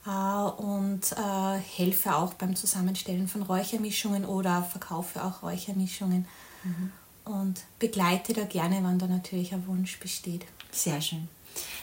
und 0.06 1.12
äh, 1.12 1.58
helfe 1.58 2.14
auch 2.14 2.34
beim 2.34 2.54
Zusammenstellen 2.56 3.28
von 3.28 3.42
Räuchermischungen 3.42 4.24
oder 4.24 4.62
verkaufe 4.62 5.22
auch 5.24 5.42
Räuchermischungen 5.42 6.26
mhm. 6.64 6.92
und 7.24 7.64
begleite 7.78 8.32
da 8.32 8.44
gerne, 8.44 8.78
wann 8.82 8.98
da 8.98 9.06
natürlich 9.06 9.52
ein 9.52 9.66
Wunsch 9.66 9.98
besteht. 9.98 10.46
Sehr 10.70 11.00
schön. 11.00 11.28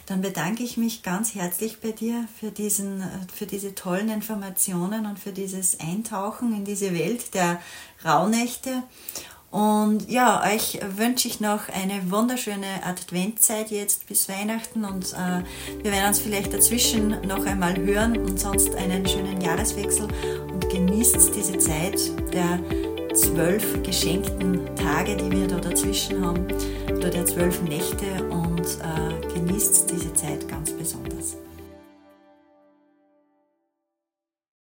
Dann 0.06 0.22
bedanke 0.22 0.64
ich 0.64 0.78
mich 0.78 1.02
ganz 1.02 1.34
herzlich 1.34 1.80
bei 1.80 1.92
dir 1.92 2.28
für, 2.40 2.52
diesen, 2.52 3.04
für 3.34 3.46
diese 3.46 3.74
tollen 3.74 4.10
Informationen 4.10 5.06
und 5.06 5.18
für 5.18 5.32
dieses 5.32 5.80
Eintauchen 5.80 6.54
in 6.54 6.66
diese 6.66 6.94
Welt 6.94 7.34
der 7.34 7.60
Rauhnächte. 8.04 8.84
Und 9.54 10.10
ja, 10.10 10.42
euch 10.52 10.80
wünsche 10.98 11.28
ich 11.28 11.40
noch 11.40 11.70
eine 11.70 12.10
wunderschöne 12.10 12.84
Adventzeit 12.84 13.70
jetzt 13.70 14.08
bis 14.08 14.28
Weihnachten 14.28 14.84
und 14.84 15.14
äh, 15.14 15.44
wir 15.84 15.92
werden 15.92 16.08
uns 16.08 16.18
vielleicht 16.18 16.52
dazwischen 16.52 17.22
noch 17.28 17.46
einmal 17.46 17.78
hören 17.78 18.18
und 18.18 18.40
sonst 18.40 18.74
einen 18.74 19.08
schönen 19.08 19.40
Jahreswechsel 19.42 20.08
und 20.52 20.68
genießt 20.72 21.36
diese 21.36 21.60
Zeit 21.60 22.00
der 22.34 22.58
zwölf 23.14 23.84
geschenkten 23.84 24.76
Tage, 24.76 25.18
die 25.18 25.30
wir 25.30 25.48
da 25.48 25.60
dazwischen 25.60 26.26
haben, 26.26 26.48
oder 26.88 27.12
der 27.12 27.28
zwölf 27.28 27.62
Nächte 27.62 28.28
und 28.32 28.60
äh, 28.60 29.34
genießt 29.36 29.92
diese 29.92 30.12
Zeit 30.16 30.48
ganz 30.48 30.72
besonders. 30.72 31.43